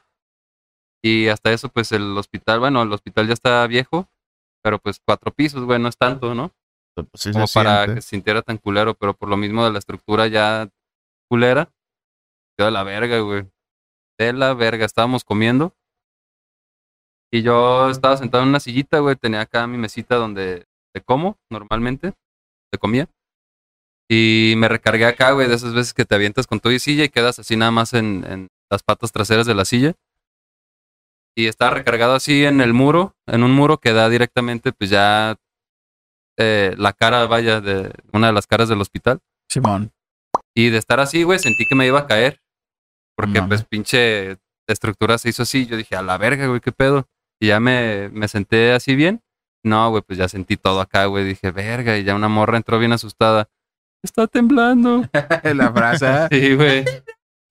[1.01, 4.09] Y hasta eso, pues el hospital, bueno, el hospital ya está viejo,
[4.61, 6.51] pero pues cuatro pisos, güey, no es tanto, ¿no?
[6.95, 7.95] Pues sí Como se para siente.
[7.95, 10.69] que se sintiera tan culero, pero por lo mismo de la estructura ya
[11.29, 11.71] culera,
[12.57, 13.49] quedó de la verga, güey.
[14.19, 15.73] De la verga, estábamos comiendo.
[17.32, 21.38] Y yo estaba sentado en una sillita, güey, tenía acá mi mesita donde te como
[21.49, 22.13] normalmente,
[22.71, 23.07] te comía.
[24.09, 27.09] Y me recargué acá, güey, de esas veces que te avientas con tu silla y
[27.09, 29.93] quedas así nada más en, en las patas traseras de la silla.
[31.38, 35.38] Y estaba recargado así en el muro, en un muro que da directamente, pues ya
[36.38, 39.19] eh, la cara, vaya, de una de las caras del hospital.
[39.49, 39.91] Simón.
[40.55, 42.41] Y de estar así, güey, sentí que me iba a caer.
[43.15, 45.65] Porque, pues, pinche estructura se hizo así.
[45.65, 47.07] Yo dije, a la verga, güey, qué pedo.
[47.39, 49.21] Y ya me, me senté así bien.
[49.63, 51.23] No, güey, pues ya sentí todo acá, güey.
[51.23, 51.97] Dije, verga.
[51.97, 53.49] Y ya una morra entró bien asustada.
[54.03, 55.05] Está temblando.
[55.43, 56.27] la frase.
[56.31, 56.85] Sí, güey.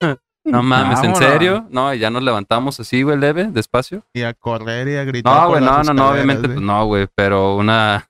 [0.44, 1.66] No mames, ¿en serio?
[1.68, 4.06] No, y ya nos levantamos así, güey, leve, despacio.
[4.14, 5.42] Y a correr y a gritar.
[5.42, 8.08] No, güey, no, no, no, obviamente, pues no, güey, pero una,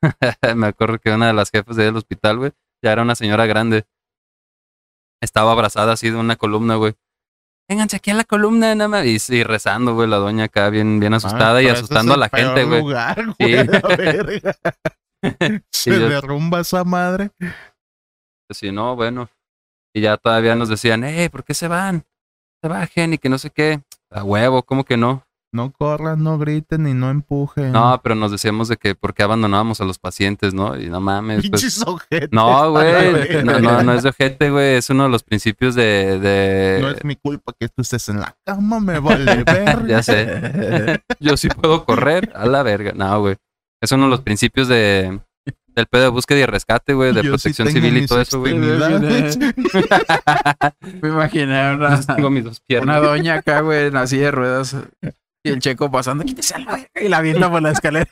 [0.55, 3.87] me acuerdo que una de las ahí del hospital, güey, ya era una señora grande.
[5.21, 6.95] Estaba abrazada así de una columna, güey.
[7.69, 9.05] Vénganse aquí a la columna, nada más.
[9.05, 12.21] Y, y rezando, güey, la doña acá bien, bien Ah, asustada y asustando es a
[12.21, 12.81] la peor gente, güey.
[12.81, 13.35] lugar, Sí.
[13.39, 14.57] güey, la verga.
[15.71, 17.31] Se yo- derrumba esa madre.
[18.51, 19.29] Así, no, bueno.
[19.95, 22.05] Y ya todavía nos decían, eh, ¿por qué se van?
[22.63, 23.83] Se bajen y que no sé qué.
[24.11, 25.27] A huevo, ¿cómo que no?
[25.51, 27.73] No corran, no griten y no empujen.
[27.73, 30.79] No, pero nos decíamos de que por qué abandonábamos a los pacientes, ¿no?
[30.79, 31.63] Y no mames, pues.
[31.63, 32.29] Pinches ojetes.
[32.33, 33.39] No, güey.
[33.45, 34.77] No, no, no es de ojete, güey.
[34.77, 36.19] Es uno de los principios de.
[36.21, 36.79] de...
[36.83, 39.79] No es mi culpa que tú estés en la cama, me vale ver.
[39.87, 41.01] Ya sé.
[41.19, 42.93] Yo sí puedo correr a la verga.
[42.95, 43.37] No, güey.
[43.81, 45.21] Es uno de los principios de.
[45.69, 48.59] Del pedo de búsqueda y rescate, güey, de Yo protección civil y todo eso, güey.
[48.59, 49.39] Me
[51.09, 53.03] imaginé una, Tengo mis dos una piernas.
[53.03, 54.77] doña acá, güey, en la silla de ruedas.
[55.45, 58.11] Y el checo pasando, quítese a la verga", y la avienta por la escalera.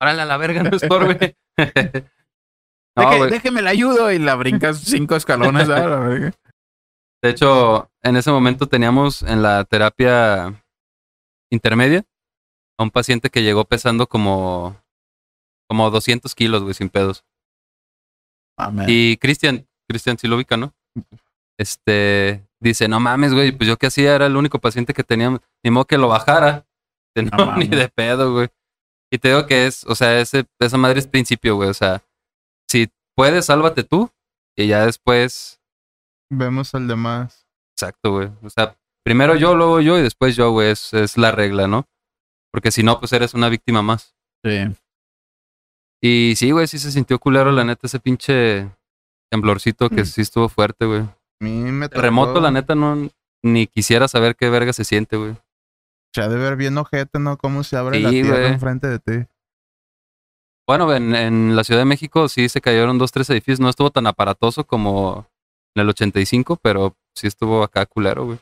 [0.00, 1.36] Órale a la verga, no estorbe.
[2.96, 5.68] no, Deje- déjeme la ayudo y la brincas cinco escalones.
[5.68, 6.32] a la verga.
[7.22, 10.64] De hecho, en ese momento teníamos en la terapia
[11.52, 12.04] intermedia
[12.78, 14.76] a un paciente que llegó pesando como.
[15.68, 17.24] Como 200 kilos, güey, sin pedos.
[18.58, 18.86] Mames.
[18.88, 20.74] Y Cristian, Cristian sí lo ubica, ¿no?
[21.56, 25.40] Este dice, no mames, güey, pues yo que hacía era el único paciente que teníamos,
[25.64, 26.66] ni modo que lo bajara.
[27.14, 28.48] Dice, No No, ni de pedo, güey.
[29.12, 31.68] Y te digo que es, o sea, ese, esa madre es principio, güey.
[31.68, 32.02] O sea,
[32.68, 34.10] si puedes, sálvate tú.
[34.56, 35.60] Y ya después,
[36.32, 37.48] Vemos al demás.
[37.74, 38.28] exacto, güey.
[38.42, 40.70] O sea, primero yo, luego yo y después yo, güey.
[40.70, 41.88] Es, es la regla, ¿no?
[42.52, 44.14] Porque si no, pues eres una víctima más.
[44.44, 44.68] Sí.
[46.02, 48.70] Y sí, güey, sí se sintió culero, la neta, ese pinche
[49.30, 50.06] temblorcito que Mm.
[50.06, 51.02] sí estuvo fuerte, güey.
[51.40, 53.08] Mí me tocó- Terremoto, la neta, no
[53.42, 55.34] ni quisiera saber qué verga se siente, güey.
[56.14, 57.38] Se ha de ver bien ojete, ¿no?
[57.38, 58.52] Cómo se abre Sí, la tierra güey.
[58.52, 59.26] enfrente de ti.
[60.68, 63.60] Bueno, en, en la Ciudad de México sí se cayeron dos, tres edificios.
[63.60, 65.26] No estuvo tan aparatoso como
[65.74, 68.38] en el 85, pero sí estuvo acá culero, güey.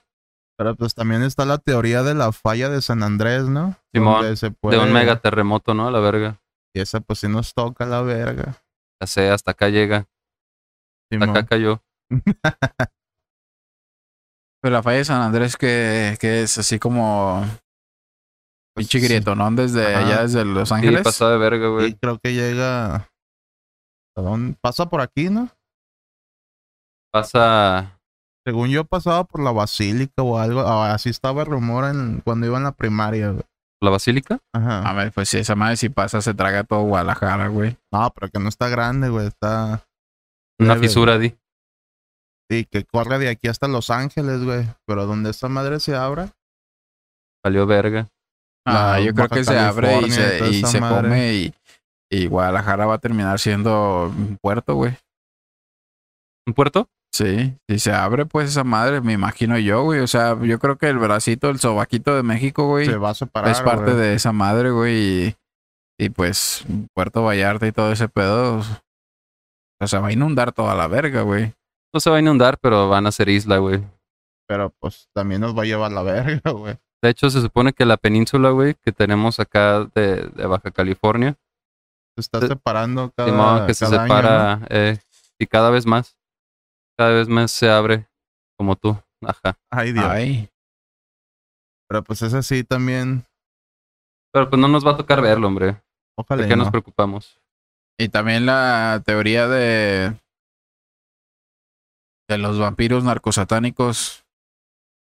[0.59, 3.77] Pero pues también está la teoría de la falla de San Andrés, ¿no?
[3.95, 4.77] Simón, Donde se puede...
[4.77, 5.87] De un mega terremoto, ¿no?
[5.87, 6.41] A la verga.
[6.75, 8.57] Y esa pues sí nos toca la verga.
[9.01, 10.07] Ya sé, hasta acá llega.
[11.13, 11.81] Hasta acá cayó.
[14.61, 17.43] Pero la falla de San Andrés que, que es así como
[18.75, 20.07] Pues, pinche grietonón desde Ajá.
[20.07, 21.03] allá, desde Los Sí, Ángeles.
[21.03, 21.95] pasó de verga, Y güey.
[21.95, 22.97] creo que llega...
[24.17, 24.57] ¿A dónde?
[24.61, 25.49] Pasa por aquí, ¿no?
[27.13, 27.99] pasa.
[28.47, 32.47] Según yo pasaba por la basílica o algo, ah, así estaba el rumor en, cuando
[32.47, 33.45] iba en la primaria, güey.
[33.83, 34.39] la basílica.
[34.55, 34.89] Ajá.
[34.89, 37.77] A ver, pues si esa madre si pasa, se traga todo Guadalajara, güey.
[37.93, 39.85] No, pero que no está grande, güey, está...
[40.61, 41.37] Una leve, fisura, di.
[42.51, 44.67] Sí, que corre de aquí hasta Los Ángeles, güey.
[44.87, 46.33] Pero donde esta madre se abra,
[47.45, 48.09] Salió verga.
[48.67, 51.55] Ah, La yo creo que se abre y se, y esa come y,
[52.11, 54.97] y Guadalajara va a terminar siendo un puerto, güey.
[56.47, 56.89] ¿Un puerto?
[57.13, 60.01] Sí, si se abre pues esa madre, me imagino yo, güey.
[60.01, 63.15] O sea, yo creo que el bracito, el sobaquito de México, güey, se va a
[63.15, 63.97] separar, es parte güey.
[63.97, 64.97] de esa madre, güey.
[64.97, 65.37] Y,
[65.99, 70.75] y, pues Puerto Vallarta y todo ese pedo, o sea, se va a inundar toda
[70.75, 71.55] la verga, güey.
[71.93, 73.83] No se va a inundar, pero van a ser isla, güey.
[74.47, 76.77] Pero pues también nos va a llevar la verga, güey.
[77.03, 81.37] De hecho, se supone que la península, güey, que tenemos acá de, de Baja California,
[82.17, 84.67] Se está Se- separando cada, Simón, que se cada año, separa ¿no?
[84.71, 84.99] eh,
[85.39, 86.17] y cada vez más.
[86.99, 88.09] Cada vez más se abre,
[88.59, 88.99] como tú.
[89.25, 89.57] Ajá.
[89.71, 90.05] Ay, Dios.
[90.07, 90.49] Ay,
[91.89, 93.25] Pero pues es así también.
[94.33, 95.81] Pero pues no nos va a tocar verlo, hombre.
[96.17, 96.43] Ojalá.
[96.43, 96.71] ¿De qué nos no.
[96.73, 97.41] preocupamos?
[97.99, 100.17] Y también la teoría de
[102.29, 104.25] de los vampiros narcosatánicos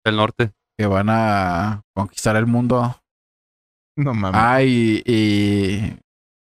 [0.04, 0.52] Del norte.
[0.78, 3.02] que van a conquistar el mundo.
[3.98, 4.42] No mames.
[4.44, 5.98] Ah, y, y,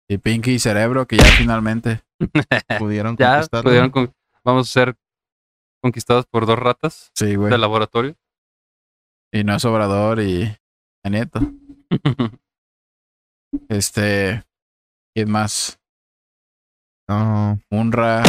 [0.09, 2.03] y Pinky y Cerebro, que ya finalmente.
[2.79, 3.69] pudieron Ya conquistarlo.
[3.71, 4.13] pudieron con-
[4.45, 4.97] vamos a ser
[5.83, 7.51] conquistados por dos ratas Sí, güey.
[7.51, 8.17] del laboratorio.
[9.33, 10.57] Y no es Obrador y
[11.05, 11.41] y Nieto.
[13.69, 14.43] Este.
[15.15, 15.79] ¿Quién más?
[17.09, 18.23] No, Unra,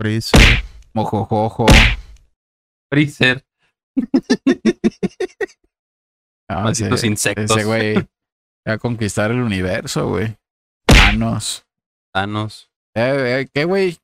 [0.00, 0.40] Freezer.
[0.94, 1.66] Mojojojo.
[2.90, 3.44] Freezer.
[6.70, 7.50] Ese- insectos.
[7.50, 7.94] Ese güey
[8.66, 10.36] va a conquistar el universo, güey.
[10.86, 11.66] Thanos.
[12.12, 12.70] Thanos.
[12.94, 13.98] Eh, eh, ¿Qué, güey?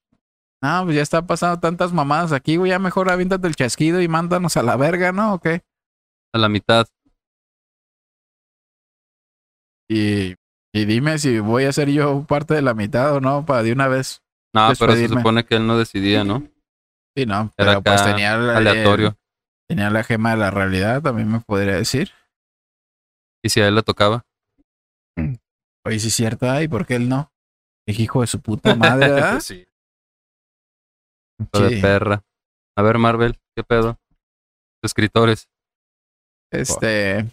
[0.62, 2.70] No, pues ya está pasando tantas mamadas aquí, güey.
[2.70, 5.34] Ya mejor aviéntate el chasquido y mándanos a la verga, ¿no?
[5.34, 5.62] ¿O qué?
[6.34, 6.86] A la mitad.
[9.88, 10.34] Y,
[10.72, 13.72] y dime si voy a ser yo parte de la mitad o no, para de
[13.72, 14.22] una vez.
[14.54, 16.40] No, pero se supone que él no decidía, ¿no?
[17.16, 17.52] Sí, no.
[17.56, 19.08] Era Pero pues acá tenía, el- Aleatorio.
[19.08, 19.16] el-
[19.68, 22.12] tenía la gema de la realidad, también me podría decir.
[23.42, 24.24] Y si a él le tocaba.
[25.86, 27.30] Oye, sí es cierto, ay, ¿por qué él no?
[27.86, 29.40] Qué hijo de su puta madre, ¿verdad?
[29.40, 29.66] sí.
[31.40, 32.22] Hijo de perra.
[32.76, 33.98] A ver, Marvel, ¿qué pedo?
[34.82, 35.48] Escritores.
[36.52, 37.26] Este.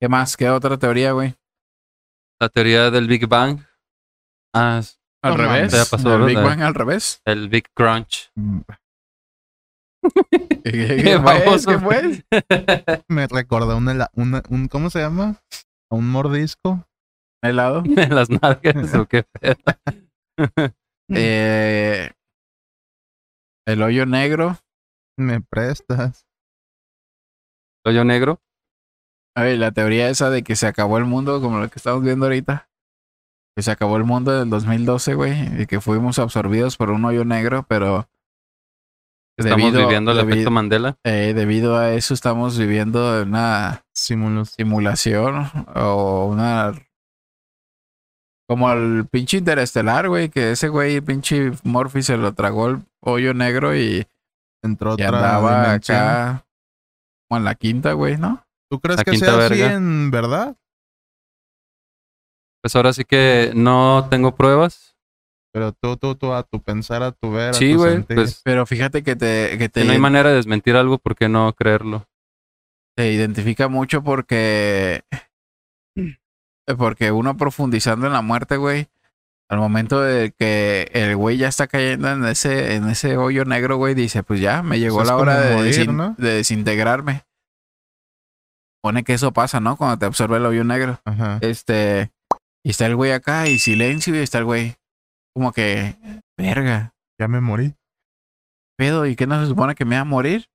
[0.00, 0.36] ¿Qué más?
[0.36, 1.34] ¿Qué otra teoría, güey?
[2.40, 3.60] La teoría del Big Bang.
[4.54, 5.88] Ah, es Al No revés.
[5.90, 7.20] pasó, el Big al revés.
[7.24, 8.30] el Big Crunch.
[8.34, 8.60] Mm,
[10.64, 11.18] ¿Qué, qué, qué fue?
[11.18, 11.70] baboso.
[11.70, 12.24] ¿Qué fue?
[13.08, 15.42] Me recordó un, hela- un ¿cómo se llama?
[15.90, 16.86] Un mordisco.
[17.42, 17.82] Helado.
[17.96, 19.56] En las nalgas o qué pedo.
[21.10, 22.10] Eh,
[23.66, 24.58] el hoyo negro.
[25.18, 26.26] Me prestas.
[27.86, 28.40] Hoyo negro.
[29.36, 32.26] Ay, la teoría esa de que se acabó el mundo, como lo que estamos viendo
[32.26, 32.68] ahorita.
[33.56, 35.62] Que se acabó el mundo en el 2012, güey.
[35.62, 38.08] Y que fuimos absorbidos por un hoyo negro, pero.
[39.36, 40.96] Estamos debido- viviendo el efecto Mandela.
[41.04, 46.72] eh, debido a eso, estamos viviendo una simulación o una.
[48.48, 50.28] Como el pinche interestelar, güey.
[50.28, 54.06] Que ese güey, pinche Morphy, se lo tragó el hoyo negro y,
[54.62, 55.96] Entró y otra andaba dimensión.
[55.98, 56.44] acá.
[57.28, 58.44] Como en la quinta, güey, ¿no?
[58.70, 60.56] ¿Tú crees La que sea así en verdad?
[62.64, 64.96] Pues ahora sí que no tengo pruebas.
[65.52, 68.16] Pero tú, tú, tú, a tu pensar, a tu ver, a Sí, tu sentir.
[68.16, 71.14] Pues Pero fíjate que te, que te, si no hay manera de desmentir algo, ¿por
[71.14, 72.06] qué no creerlo?
[72.96, 75.02] te identifica mucho porque.
[76.78, 78.88] Porque uno profundizando en la muerte, güey.
[79.50, 83.76] Al momento de que el güey ya está cayendo en ese, en ese hoyo negro,
[83.76, 86.14] güey, dice, pues ya, me llegó Pues es la hora de, morir, desin- ¿no?
[86.16, 87.24] de desintegrarme.
[88.82, 89.76] Pone que eso pasa, ¿no?
[89.76, 90.98] Cuando te absorbe el hoyo negro.
[91.04, 91.36] Ajá.
[91.42, 92.10] Este.
[92.64, 94.74] Y está el güey acá y silencio y está el güey.
[95.34, 95.96] Como que.
[96.36, 96.94] Verga.
[97.18, 97.74] Ya me morí.
[98.76, 100.46] pedo y que no se supone que me va a morir.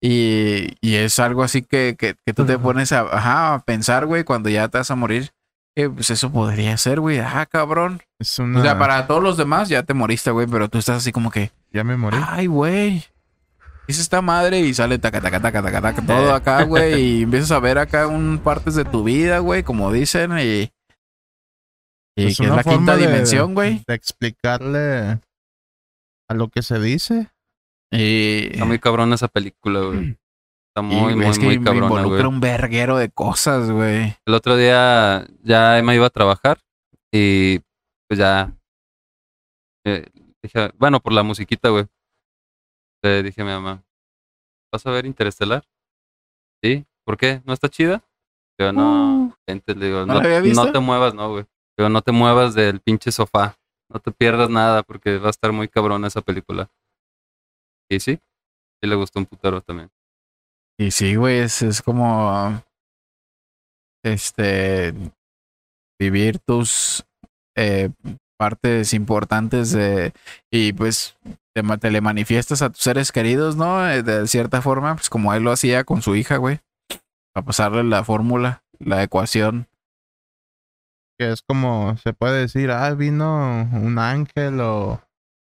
[0.00, 4.06] Y, y es algo así que, que, que tú te pones a, ajá, a pensar,
[4.06, 5.30] güey, cuando ya te vas a morir.
[5.74, 7.18] Que pues eso podría ser, güey.
[7.18, 8.00] Ajá, cabrón.
[8.20, 8.60] Es una...
[8.60, 11.30] O sea, para todos los demás ya te moriste, güey, pero tú estás así como
[11.30, 12.18] que, Ya me morí.
[12.28, 13.04] ay, güey.
[13.88, 17.00] Es esta madre y sale taca, taca, taca, taca, taca, todo acá, güey.
[17.00, 20.38] Y empiezas a ver acá un partes de tu vida, güey, como dicen.
[20.38, 20.70] Y,
[22.18, 23.82] y Es que es la quinta de- dimensión, güey.
[23.86, 25.20] De explicarle
[26.28, 27.30] a lo que se dice.
[27.90, 29.98] Y, Está muy cabrona esa película, güey.
[30.76, 32.34] Está y muy, muy, es que muy cabrona, involucra güey.
[32.34, 34.14] un verguero de cosas, güey.
[34.26, 36.58] El otro día ya Emma iba a trabajar
[37.12, 37.60] y
[38.08, 38.52] pues ya
[39.86, 40.04] eh,
[40.42, 41.86] Dije, bueno, por la musiquita, güey.
[43.02, 43.82] Le dije a mi mamá,
[44.72, 45.64] ¿vas a ver Interestelar?
[46.62, 47.42] Sí, ¿por qué?
[47.44, 48.02] ¿No está chida?
[48.58, 50.06] Digo, no, gente, le digo, Uh.
[50.06, 50.64] ¿No no, la había visto?
[50.64, 51.44] no te muevas, no, güey.
[51.78, 53.56] Digo, no te muevas del pinche sofá.
[53.88, 56.68] No te pierdas nada porque va a estar muy cabrona esa película.
[57.88, 58.18] Y sí,
[58.82, 59.90] sí le gustó un putero también.
[60.78, 62.62] Y sí, güey, es, es como
[64.04, 64.94] este
[66.00, 67.04] vivir tus
[67.56, 67.90] eh,
[68.38, 70.12] partes importantes de
[70.52, 71.16] y pues
[71.54, 73.88] te, te le manifiestas a tus seres queridos, ¿no?
[73.88, 76.60] Eh, De cierta forma, pues como él lo hacía con su hija, güey.
[77.34, 79.68] A pasarle la fórmula, la ecuación.
[81.18, 85.02] Que es como, se puede decir, ah, vino un ángel o,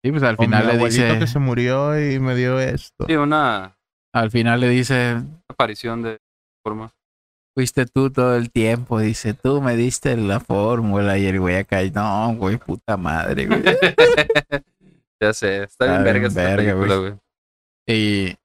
[0.04, 3.06] Y pues al final le abuelito dice, que se murió y me dio esto.
[3.06, 3.76] Sí, una
[4.14, 6.18] al final le dice, aparición de
[6.62, 6.92] forma.
[7.56, 11.82] fuiste tú todo el tiempo, dice, tú me diste la fórmula y el güey acá,
[11.92, 13.62] no, güey, puta madre, güey.
[15.20, 17.10] ya sé, está bien Está verga bien esta verga, película, güey.
[17.10, 17.20] güey.
[17.88, 18.36] Y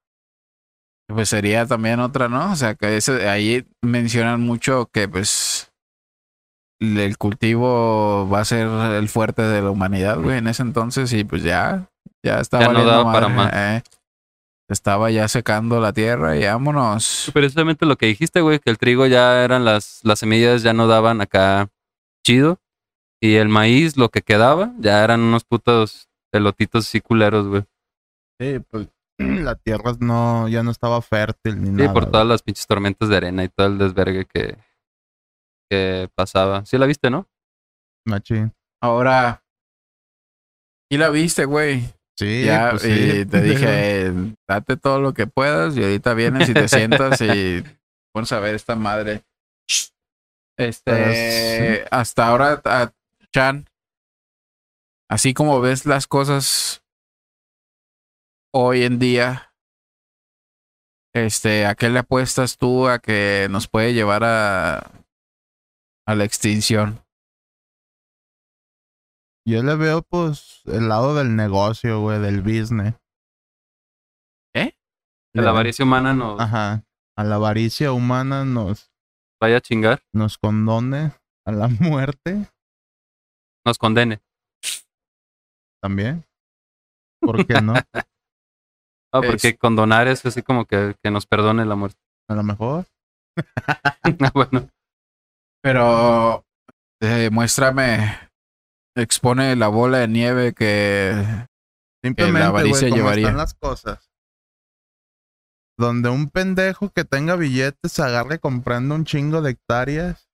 [1.08, 2.52] pues sería también otra, ¿no?
[2.52, 5.72] O sea, que ese, ahí mencionan mucho que pues
[6.80, 11.24] el cultivo va a ser el fuerte de la humanidad, güey, en ese entonces y
[11.24, 11.90] pues ya,
[12.24, 13.52] ya estaba Ya no daba para más.
[13.54, 13.82] eh.
[14.70, 17.32] Estaba ya secando la tierra y vámonos.
[17.34, 20.86] Precisamente lo que dijiste, güey, que el trigo ya eran las, las semillas ya no
[20.88, 21.70] daban acá
[22.24, 22.60] chido.
[23.22, 27.64] Y el maíz, lo que quedaba, ya eran unos putos pelotitos así culeros, güey.
[28.40, 31.94] Sí, pues la tierra no, ya no estaba fértil ni Sí, nada.
[31.94, 32.12] por güey.
[32.12, 34.56] todas las pinches tormentas de arena y todo el desvergue que,
[35.70, 36.66] que pasaba.
[36.66, 37.28] Sí la viste, ¿no?
[38.06, 38.54] Machín.
[38.82, 39.44] Ahora,
[40.92, 41.84] y la viste, güey.
[42.18, 43.26] Sí, ya, pues y sí.
[43.26, 43.66] te dije,
[44.08, 44.14] eh,
[44.48, 47.64] date todo lo que puedas y ahorita vienes y te sientas y
[48.14, 49.24] pones a ver esta madre.
[50.58, 52.92] Este, hasta ahora, a-
[53.32, 53.66] Chan,
[55.10, 56.84] así como ves las cosas
[58.54, 59.54] hoy en día,
[61.14, 64.92] este, ¿a qué le apuestas tú a que nos puede llevar a,
[66.10, 67.00] a la extinción?
[69.48, 72.96] Yo le veo, pues, el lado del negocio, güey, del business.
[74.56, 74.74] ¿Eh?
[75.34, 76.84] Que la avaricia humana nos Ajá.
[77.16, 78.92] A la avaricia humana nos,
[79.40, 81.12] vaya a chingar, nos condone
[81.46, 82.48] a la muerte
[83.66, 84.20] nos condene.
[85.84, 86.26] también.
[87.22, 87.74] ¿Por qué no?
[89.12, 92.00] Ah, porque Es- condonar es así como que, que nos perdone la muerte.
[92.30, 92.86] A lo mejor.
[94.34, 94.70] Bueno,
[95.62, 96.46] Pero
[97.02, 98.30] eh, muéstrame,
[98.96, 101.14] expone la bola de nieve que
[102.04, 103.26] Simplemente, avaricia güey, como llevaría.
[103.28, 104.10] están las cosas.
[105.78, 110.30] Donde un pendejo que tenga billetes agarre comprando un chingo de hectáreas.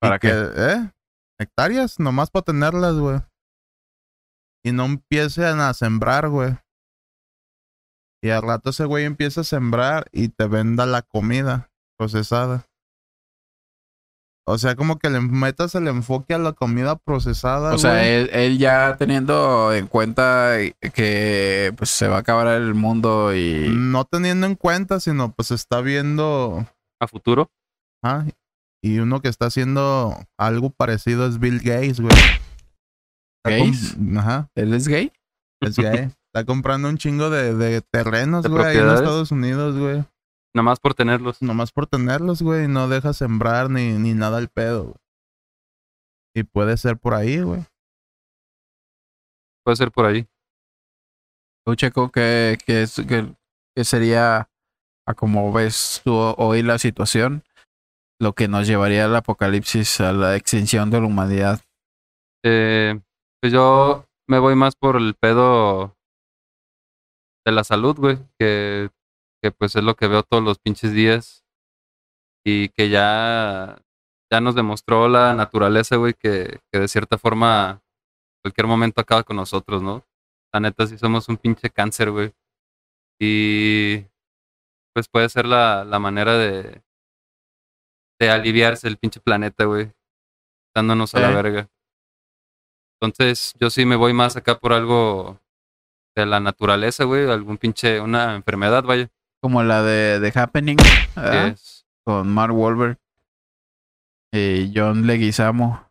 [0.00, 0.52] ¿Para que- qué?
[0.56, 0.90] ¿Eh?
[1.40, 3.20] Hectáreas, nomás para tenerlas, güey.
[4.64, 6.56] Y no empiecen a sembrar, güey.
[8.22, 12.66] Y al rato ese güey empieza a sembrar y te venda la comida procesada.
[14.50, 18.30] O sea, como que le metas el enfoque a la comida procesada, O sea, él,
[18.32, 20.56] él ya teniendo en cuenta
[20.94, 25.50] que pues se va a acabar el mundo y No teniendo en cuenta, sino pues
[25.50, 26.66] está viendo
[26.98, 27.50] a futuro.
[28.02, 28.24] Ah,
[28.82, 32.16] y uno que está haciendo algo parecido es Bill Gates, güey.
[33.44, 33.96] ¿Gates?
[34.16, 35.12] Ajá, él es gay.
[35.60, 36.10] es gay.
[36.32, 38.88] está comprando un chingo de, de terrenos, ¿De güey, ahí en?
[38.88, 40.04] Estados Unidos, güey.
[40.58, 41.40] Nada más por tenerlos.
[41.40, 44.96] Nomás por tenerlos, güey, y no deja sembrar ni, ni nada al pedo, güey.
[46.34, 47.64] Y puede ser por ahí, güey.
[49.64, 50.26] Puede ser por ahí.
[51.64, 53.32] Tú, Checo, ¿qué, qué, es- qué-
[53.76, 54.50] qué sería,
[55.06, 57.44] a como ves tú hoy la situación,
[58.20, 61.60] lo que nos llevaría al apocalipsis, a la extinción de la humanidad?
[62.44, 63.00] Eh,
[63.40, 65.94] pues yo me voy más por el pedo
[67.46, 68.90] de la salud, güey, que,
[69.42, 71.44] que pues es lo que veo todos los pinches días
[72.44, 73.78] y que ya,
[74.30, 77.82] ya nos demostró la naturaleza, güey, que, que de cierta forma
[78.42, 80.04] cualquier momento acaba con nosotros, ¿no?
[80.52, 82.32] La neta sí somos un pinche cáncer, güey.
[83.20, 84.06] Y
[84.94, 86.82] pues puede ser la, la manera de,
[88.18, 89.92] de aliviarse el pinche planeta, güey,
[90.74, 91.68] dándonos a la verga.
[93.00, 95.40] Entonces, yo sí me voy más acá por algo
[96.16, 99.08] de la naturaleza, güey, algún pinche, una enfermedad, vaya.
[99.40, 100.76] Como la de The Happening,
[102.04, 102.98] con Mark Wahlberg
[104.32, 105.88] y John Leguizamo.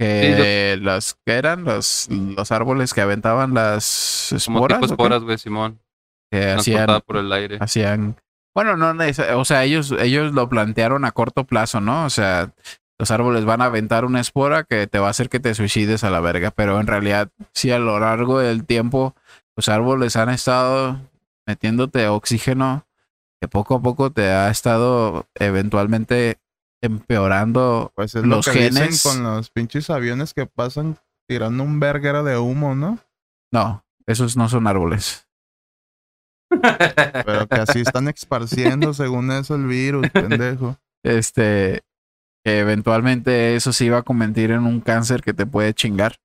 [0.00, 4.94] Que las que eran los, los árboles que aventaban las como esporas, tipo ¿o qué?
[4.94, 5.80] esporas, güey, Simón,
[6.30, 7.58] que hacían, por el aire.
[7.60, 8.16] hacían
[8.54, 8.94] bueno no
[9.36, 12.52] o sea ellos ellos lo plantearon a corto plazo no o sea
[12.98, 16.02] los árboles van a aventar una espora que te va a hacer que te suicides
[16.02, 16.50] a la verga.
[16.50, 19.14] Pero en realidad, sí, a lo largo del tiempo,
[19.56, 20.98] los árboles han estado
[21.48, 22.86] metiéndote oxígeno
[23.40, 26.38] que poco a poco te ha estado eventualmente
[26.82, 29.02] empeorando Pues es los lo que dicen genes.
[29.02, 32.98] con los pinches aviones que pasan tirando un verguero de humo, ¿no?
[33.52, 35.26] No, esos no son árboles.
[36.50, 40.76] Pero que así están esparciendo según eso el virus, pendejo.
[41.04, 41.82] Este,
[42.44, 46.16] que eventualmente eso se iba a convertir en un cáncer que te puede chingar.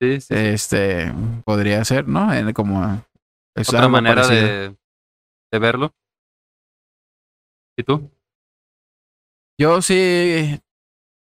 [0.00, 0.34] Sí, sí.
[0.34, 1.12] Este,
[1.44, 2.32] podría ser, ¿no?
[2.32, 3.02] En- como
[3.56, 4.76] es Otra manera de,
[5.52, 5.92] de verlo.
[7.76, 8.10] ¿Y tú?
[9.60, 10.60] Yo sí,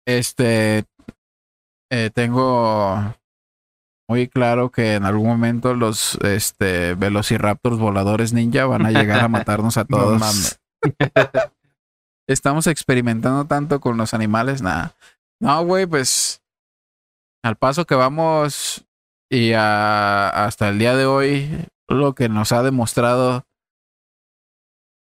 [0.08, 0.86] este,
[1.92, 3.16] eh, tengo
[4.10, 9.28] muy claro que en algún momento los, este, velociraptors voladores ninja van a llegar a
[9.30, 10.60] matarnos a todos.
[12.28, 14.96] Estamos experimentando tanto con los animales, nada.
[15.42, 16.44] No, güey, pues
[17.44, 18.86] al paso que vamos
[19.32, 21.50] y a- hasta el día de hoy,
[21.90, 23.46] lo que nos ha demostrado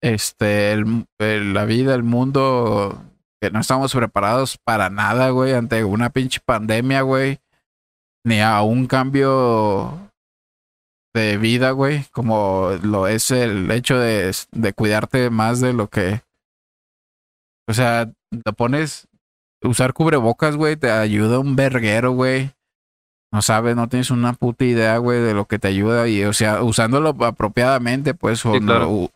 [0.02, 0.76] este
[1.18, 3.02] la vida, el mundo,
[3.40, 7.38] que no estamos preparados para nada, güey, ante una pinche pandemia, güey,
[8.24, 10.10] ni a un cambio
[11.14, 16.22] de vida, güey, como lo es el hecho de, de cuidarte más de lo que
[17.66, 18.10] o sea,
[18.44, 19.08] te pones.
[19.62, 22.50] Usar cubrebocas, güey, te ayuda un verguero, güey.
[23.34, 26.06] No sabes, no tienes una puta idea, güey, de lo que te ayuda.
[26.06, 29.10] Y, o sea, usándolo apropiadamente, pues, o claro.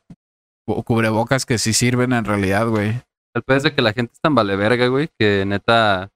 [0.85, 3.01] cubrebocas que sí sirven en realidad, güey.
[3.33, 6.11] El peor es de que la gente es tan vale verga, güey, que neta.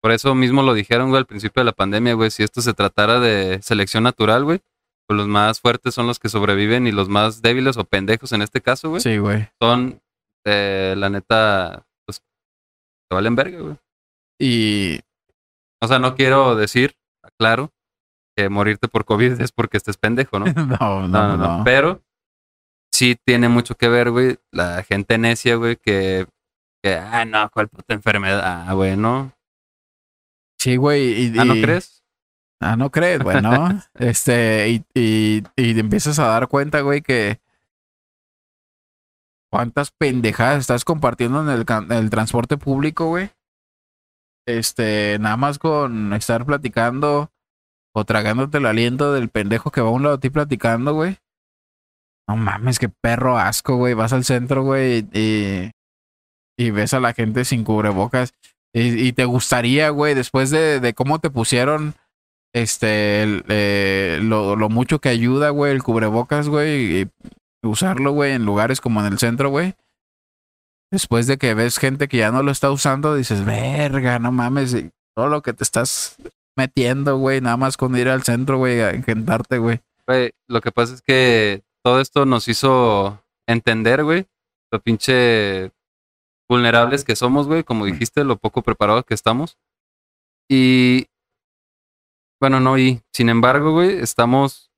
[0.00, 2.30] Por eso mismo lo dijeron, güey, al principio de la pandemia, güey.
[2.30, 4.60] Si esto se tratara de selección natural, güey,
[5.08, 8.42] pues los más fuertes son los que sobreviven y los más débiles o pendejos en
[8.42, 9.48] este caso, güey, Sí, güey.
[9.60, 10.00] son,
[10.46, 12.20] eh, la neta, pues,
[13.10, 13.76] te valen verga, güey.
[14.40, 15.00] Y
[15.82, 16.94] O sea, no quiero decir,
[17.42, 17.72] claro,
[18.36, 20.46] que morirte por COVID es porque estés pendejo, ¿no?
[20.54, 21.58] no, no, No, no, no.
[21.58, 21.64] no.
[21.64, 22.00] Pero
[22.92, 26.26] sí tiene mucho que ver, güey, la gente necia, güey, que,
[26.82, 29.32] que, ah, no, cuál puta enfermedad, ah, güey, ¿no?
[30.58, 31.26] Sí, güey.
[31.26, 32.04] y- Ah, ¿no y- crees?
[32.60, 33.50] Ah, no crees, bueno.
[33.94, 37.40] este, y, y, y empiezas a dar cuenta, güey, que
[39.50, 43.30] cuántas pendejadas estás compartiendo en el, en el transporte público, güey.
[44.46, 47.31] Este, nada más con estar platicando
[47.94, 51.18] o tragándote el aliento del pendejo que va a un lado de ti platicando, güey.
[52.28, 53.94] No mames, qué perro asco, güey.
[53.94, 55.70] Vas al centro, güey, y,
[56.56, 58.32] y ves a la gente sin cubrebocas.
[58.72, 61.94] Y, y te gustaría, güey, después de, cómo te pusieron
[62.54, 67.10] este, eh, lo, lo mucho que ayuda, güey, el cubrebocas, güey, y
[67.62, 69.74] usarlo, güey, en lugares como en el centro, güey.
[70.90, 74.76] Después de que ves gente que ya no lo está usando, dices, verga, no mames,
[75.14, 76.16] todo lo que te estás
[76.56, 79.80] metiendo, güey, nada más con ir al centro, güey, a encantarte, güey.
[80.06, 84.26] Güey, lo que pasa es que todo esto nos hizo entender, güey,
[84.70, 85.70] lo pinche
[86.48, 89.58] vulnerables que somos, güey, como dijiste, lo poco preparados que estamos.
[90.50, 91.06] Y,
[92.40, 94.70] bueno, no, y sin embargo, güey, estamos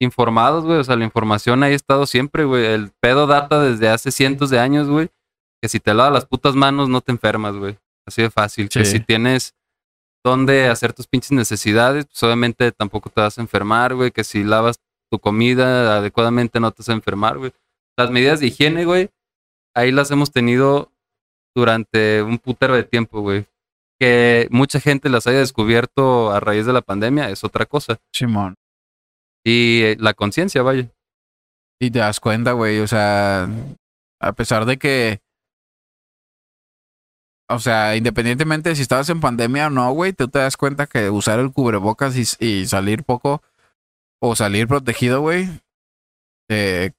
[0.00, 2.66] informados, güey, o sea, la información ahí ha estado siempre, güey.
[2.66, 5.08] El pedo data desde hace cientos de años, güey,
[5.60, 7.78] que si te lavas las putas manos no te enfermas, güey.
[8.06, 8.68] Así de fácil.
[8.68, 9.54] Que si tienes
[10.24, 14.10] dónde hacer tus pinches necesidades, pues obviamente tampoco te vas a enfermar, güey.
[14.10, 17.52] Que si lavas tu comida adecuadamente no te vas a enfermar, güey.
[17.96, 19.10] Las medidas de higiene, güey,
[19.74, 20.92] ahí las hemos tenido
[21.54, 23.46] durante un putero de tiempo, güey.
[23.98, 27.98] Que mucha gente las haya descubierto a raíz de la pandemia es otra cosa.
[28.12, 28.54] Simón.
[29.44, 30.88] Y eh, la conciencia, vaya.
[31.80, 33.48] Y te das cuenta, güey, o sea,
[34.20, 35.20] a pesar de que,
[37.48, 40.86] o sea, independientemente de si estabas en pandemia o no, güey, tú te das cuenta
[40.86, 43.42] que usar el cubrebocas y, y salir poco
[44.20, 45.48] o salir protegido, güey,
[46.48, 46.94] te,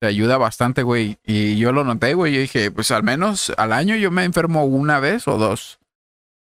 [0.00, 1.18] te ayuda bastante, güey.
[1.24, 4.64] Y yo lo noté, güey, yo dije, pues al menos al año yo me enfermo
[4.64, 5.78] una vez o dos.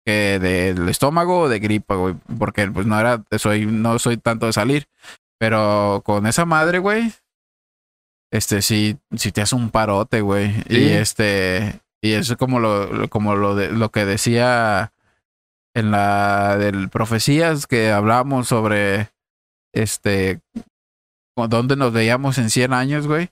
[0.06, 2.16] Que del estómago o de gripa, güey.
[2.40, 4.88] Porque pues no era, soy, no soy tanto de salir.
[5.38, 7.12] Pero con esa madre, güey,
[8.32, 10.54] este sí, sí te hace un parote, güey.
[10.70, 14.92] Y este, y eso es como lo, como lo de lo que decía
[15.74, 19.10] en la del profecías que hablábamos sobre
[19.74, 20.42] este
[21.36, 23.30] dónde nos veíamos en 100 años, güey.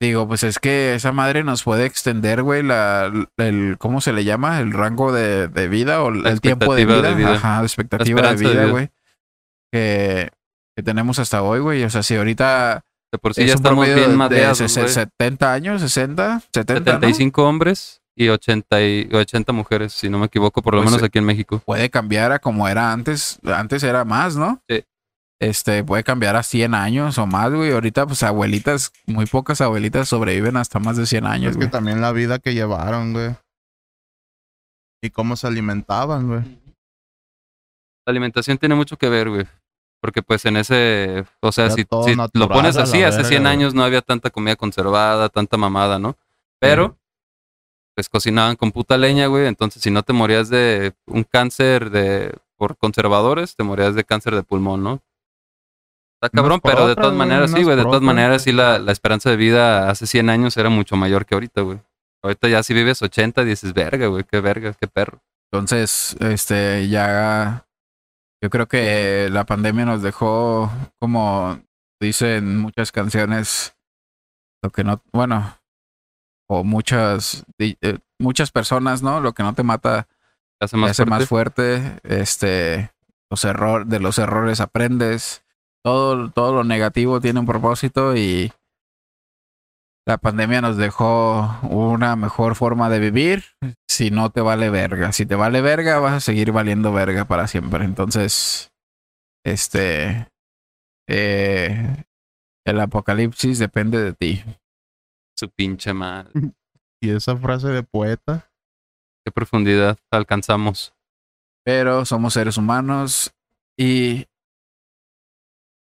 [0.00, 4.24] Digo, pues es que esa madre nos puede extender, güey, la, el, ¿cómo se le
[4.24, 4.58] llama?
[4.60, 7.02] El rango de, de vida o La el tiempo de vida.
[7.02, 7.34] de vida.
[7.34, 8.66] Ajá, la expectativa de vida.
[8.66, 8.90] güey.
[9.70, 10.30] Que,
[10.76, 11.84] que tenemos hasta hoy, güey.
[11.84, 14.88] O sea, si ahorita De por sí es ya estamos bien de madeados, güey.
[14.88, 16.84] 70 años, 60, 70, ¿no?
[16.84, 21.04] 75 hombres y 80, y 80 mujeres, si no me equivoco, por lo Pues, menos
[21.04, 21.62] aquí en México.
[21.64, 23.38] Puede cambiar a como era antes.
[23.44, 24.62] Antes era más, ¿no?
[24.68, 24.82] Sí.
[25.40, 27.72] Este, puede cambiar a 100 años o más, güey.
[27.72, 32.00] Ahorita, pues, abuelitas, muy pocas abuelitas sobreviven hasta más de 100 años, Es que también
[32.00, 33.34] la vida que llevaron, güey.
[35.02, 36.42] Y cómo se alimentaban, güey.
[38.06, 39.46] La alimentación tiene mucho que ver, güey.
[40.02, 43.42] Porque pues en ese, o sea, Era si, si lo pones así, hace verga, 100
[43.42, 43.52] güey.
[43.52, 46.16] años no había tanta comida conservada, tanta mamada, ¿no?
[46.58, 46.98] Pero,
[47.94, 49.46] pues cocinaban con puta leña, güey.
[49.46, 54.34] Entonces, si no te morías de un cáncer de por conservadores, te morías de cáncer
[54.34, 55.00] de pulmón, ¿no?
[56.20, 57.76] Está cabrón, pero de todas maneras, sí, güey.
[57.76, 58.06] De todas otra.
[58.06, 61.60] maneras, sí, la, la esperanza de vida hace 100 años era mucho mayor que ahorita,
[61.60, 61.78] güey.
[62.24, 65.20] Ahorita ya si vives 80, dices, verga, güey, qué verga, qué perro.
[65.52, 67.66] Entonces, este, ya.
[68.42, 71.60] Yo creo que la pandemia nos dejó, como
[72.00, 73.76] dicen muchas canciones,
[74.62, 75.58] lo que no, bueno,
[76.48, 79.20] o muchas, eh, muchas personas, ¿no?
[79.20, 80.08] Lo que no te mata
[80.58, 81.10] Te hace te más hace fuerte.
[81.20, 82.00] más fuerte.
[82.02, 82.90] Este,
[83.30, 85.44] los errores, de los errores aprendes.
[85.84, 88.52] Todo, todo lo negativo tiene un propósito y
[90.06, 93.44] la pandemia nos dejó una mejor forma de vivir.
[93.88, 97.46] Si no te vale verga, si te vale verga, vas a seguir valiendo verga para
[97.46, 97.84] siempre.
[97.84, 98.72] Entonces,
[99.44, 100.28] este,
[101.08, 102.04] eh,
[102.64, 104.44] el apocalipsis depende de ti.
[105.36, 106.32] Su pinche madre.
[107.04, 108.48] Y esa frase de poeta.
[109.24, 110.94] Qué profundidad alcanzamos.
[111.64, 113.34] Pero somos seres humanos
[113.76, 114.28] y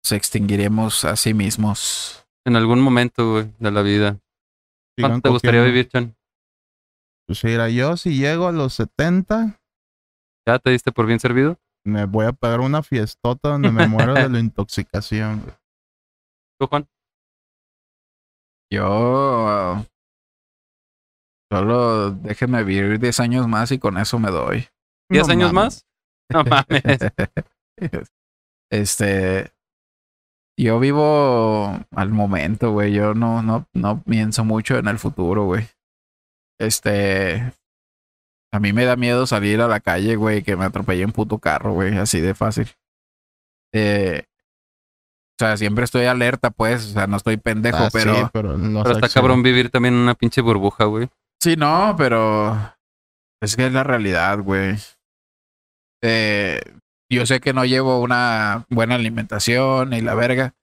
[0.03, 2.20] se extinguiremos a sí mismos.
[2.47, 4.19] En algún momento, güey, de la vida.
[4.99, 6.17] ¿Cuánto te gustaría vivir, Chan?
[7.27, 9.61] Pues mira, yo si llego a los 70,
[10.47, 11.59] ¿Ya te diste por bien servido?
[11.87, 15.55] me voy a pegar una fiestota donde me muero de la intoxicación, güey.
[16.59, 16.87] ¿Tú, Juan?
[18.73, 19.85] Yo
[21.53, 24.69] solo déjenme vivir 10 años más y con eso me doy.
[25.11, 25.55] ¿10 No años mames.
[25.55, 25.87] más?
[26.33, 27.01] No mames.
[28.73, 29.53] Este,
[30.63, 32.93] yo vivo al momento, güey.
[32.93, 35.67] Yo no, no, no pienso mucho en el futuro, güey.
[36.59, 37.53] Este,
[38.53, 41.39] a mí me da miedo salir a la calle, güey, que me atropelle un puto
[41.39, 42.69] carro, güey, así de fácil.
[43.73, 48.23] Eh, o sea, siempre estoy alerta, pues, o sea, no estoy pendejo, Ah, pero sí,
[48.33, 51.09] pero, los Pero está cabrón vivir también en una pinche burbuja, güey.
[51.41, 52.55] Sí, no, pero
[53.41, 54.77] es que es la realidad, güey.
[56.03, 56.61] Eh,
[57.17, 60.55] yo sé que no llevo una buena alimentación y la verga,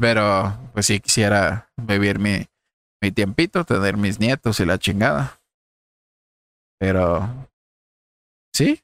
[0.00, 2.46] pero pues sí quisiera vivir mi,
[3.02, 5.40] mi tiempito, tener mis nietos y la chingada.
[6.78, 7.48] Pero
[8.52, 8.82] sí,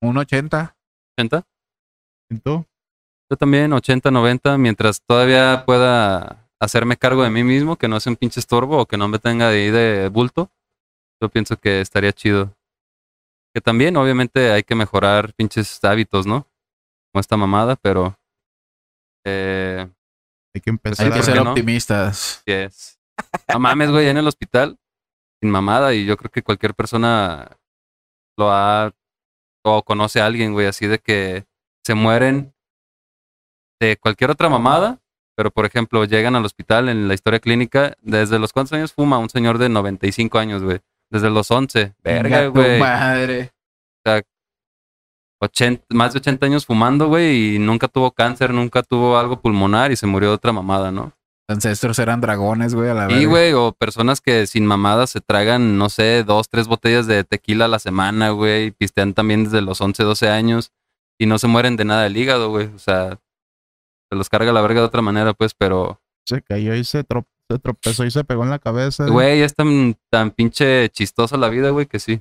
[0.00, 0.76] un 80.
[1.18, 1.46] 80.
[2.30, 2.64] ¿Y tú?
[3.30, 8.12] Yo también, 80, 90, mientras todavía pueda hacerme cargo de mí mismo, que no sea
[8.12, 10.50] un pinche estorbo o que no me tenga de ahí de bulto.
[11.20, 12.54] Yo pienso que estaría chido.
[13.58, 16.46] Que también, obviamente, hay que mejorar pinches hábitos, ¿no?
[17.12, 18.16] Como esta mamada, pero.
[19.26, 19.84] Eh,
[20.54, 21.24] Hay que empezar Hay Sí, que a...
[21.24, 21.50] ¿por ser no?
[21.50, 22.40] optimistas.
[22.46, 23.00] yes.
[23.52, 24.78] No mames, güey, en el hospital,
[25.42, 27.58] sin mamada, y yo creo que cualquier persona
[28.38, 28.92] lo ha.
[29.64, 31.44] o conoce a alguien, güey, así de que
[31.84, 32.54] se mueren
[33.80, 35.00] de cualquier otra mamada,
[35.36, 39.18] pero por ejemplo, llegan al hospital en la historia clínica, desde los cuántos años fuma
[39.18, 40.78] un señor de 95 años, güey.
[41.10, 41.94] Desde los 11.
[42.02, 42.78] Verga, güey.
[42.80, 43.50] Madre.
[45.40, 49.92] 80, más de 80 años fumando, güey, y nunca tuvo cáncer, nunca tuvo algo pulmonar
[49.92, 51.12] y se murió de otra mamada, ¿no?
[51.48, 53.28] Ancestros eran dragones, güey, a la Y, verga.
[53.28, 57.66] güey, o personas que sin mamadas se tragan, no sé, dos, tres botellas de tequila
[57.66, 60.72] a la semana, güey, y pistean también desde los 11, 12 años
[61.18, 62.66] y no se mueren de nada del hígado, güey.
[62.74, 63.10] O sea,
[64.10, 67.04] se los carga la verga de otra manera, pues, pero, Se cayó y se,
[67.50, 69.06] se tropezó y se pegó en la cabeza.
[69.08, 72.20] güey, es tan, tan pinche chistosa la vida, güey, que sí.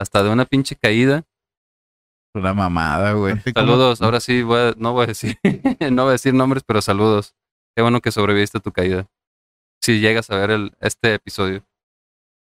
[0.00, 1.24] Hasta de una pinche caída.
[2.34, 3.34] Una mamada, güey.
[3.34, 5.38] ¿A ti cómo- Saludos, ahora sí, voy a- no voy a decir,
[5.92, 7.34] no voy a decir nombres, pero saludos.
[7.76, 9.06] Qué bueno que sobreviviste a tu caída.
[9.82, 11.64] Si llegas a ver el, este episodio.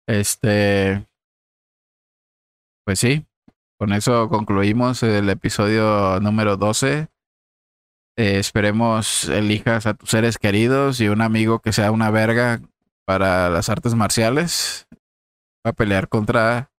[0.07, 1.05] Este.
[2.85, 3.25] Pues sí,
[3.79, 7.07] con eso concluimos el episodio número 12.
[8.17, 12.61] Eh, esperemos elijas a tus seres queridos y un amigo que sea una verga
[13.05, 14.87] para las artes marciales.
[15.65, 16.69] Va a pelear contra.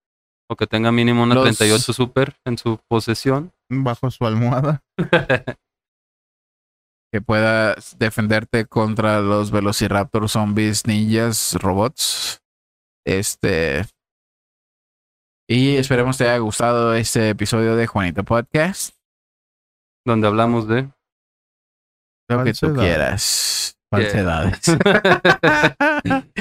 [0.48, 3.52] O que tenga mínimo una Los- 38 super en su posesión.
[3.70, 4.82] Bajo su almohada.
[7.12, 12.42] que pueda defenderte contra los velociraptor zombies, ninjas, robots.
[13.06, 13.86] Este.
[15.48, 18.94] Y esperemos te haya gustado este episodio de Juanito Podcast.
[20.06, 20.90] donde hablamos de.
[22.28, 23.76] Lo que tú quieras.
[23.90, 24.60] Falsedades.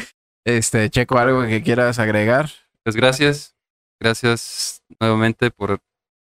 [0.46, 2.50] Este, Checo, algo que quieras agregar.
[2.84, 3.56] Pues gracias.
[4.02, 5.80] Gracias nuevamente por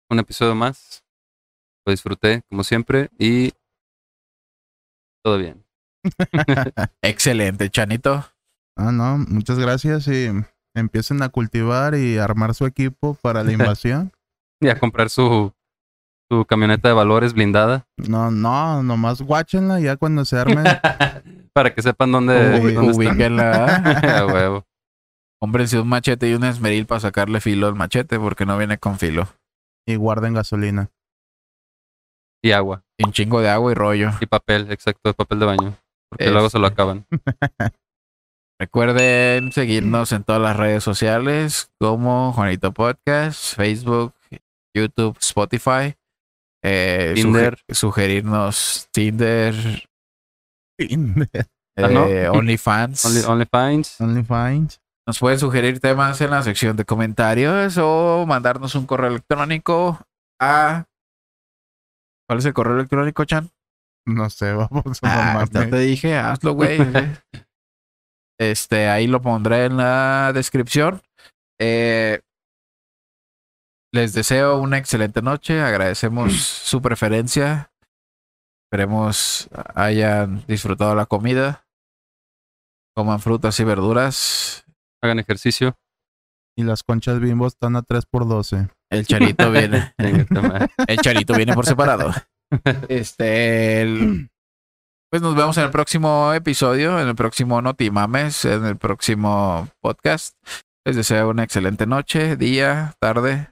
[0.08, 1.04] un episodio más.
[1.84, 3.52] Lo disfruté, como siempre, y
[5.22, 5.64] todo bien.
[7.02, 8.24] Excelente, Chanito.
[8.76, 10.30] Ah, no, muchas gracias y
[10.74, 14.12] empiecen a cultivar y armar su equipo para la invasión.
[14.60, 15.52] Y a comprar su,
[16.30, 17.86] su camioneta de valores blindada.
[17.96, 20.62] No, no, nomás guáchenla ya cuando se arme.
[21.52, 22.92] Para que sepan dónde, Uy, dónde.
[22.96, 24.26] Ubíquenla.
[24.32, 24.64] Huevo.
[25.40, 28.98] Cómprense un machete y un esmeril para sacarle filo al machete porque no viene con
[28.98, 29.28] filo.
[29.86, 30.90] y guarden gasolina.
[32.42, 32.84] Y agua.
[32.98, 34.10] Y un chingo de agua y rollo.
[34.20, 35.74] Y papel, exacto, papel de baño.
[36.10, 36.74] Porque luego se lo Este.
[36.74, 37.06] acaban.
[38.60, 44.14] Recuerden seguirnos en todas las redes sociales como Juanito Podcast, Facebook,
[44.74, 45.94] YouTube, Spotify.
[46.64, 47.56] Eh, Tinder.
[47.68, 49.54] suge- sugerirnos Tinder,
[51.76, 52.06] Ah, ¿no?
[52.06, 53.04] eh, OnlyFans.
[53.04, 54.00] Only, OnlyFans.
[54.00, 54.80] OnlyFans.
[55.06, 60.00] Nos pueden sugerir temas en la sección de comentarios o mandarnos un correo electrónico
[60.40, 60.84] a.
[62.28, 63.48] ¿Cuál es el correo electrónico, Chan?
[64.06, 66.78] No sé, vamos Ah, a ya te dije, hazlo, güey.
[68.40, 71.00] este, ahí lo pondré en la descripción.
[71.60, 72.20] Eh,
[73.92, 75.60] les deseo una excelente noche.
[75.60, 77.70] Agradecemos su preferencia.
[78.66, 81.66] Esperemos hayan disfrutado la comida.
[82.96, 84.64] Coman frutas y verduras.
[85.02, 85.76] Hagan ejercicio.
[86.56, 89.94] Y las conchas bimbo están a 3 por 12 El charito viene.
[89.96, 92.12] El charito viene por separado.
[92.88, 94.30] Este, el-
[95.10, 100.34] pues nos vemos en el próximo episodio, en el próximo Notimames, en el próximo podcast.
[100.86, 103.50] Les deseo una excelente noche, día, tarde.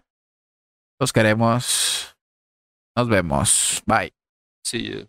[0.98, 2.16] Los queremos.
[2.96, 3.82] Nos vemos.
[3.86, 4.14] Bye.
[4.64, 5.06] Sí.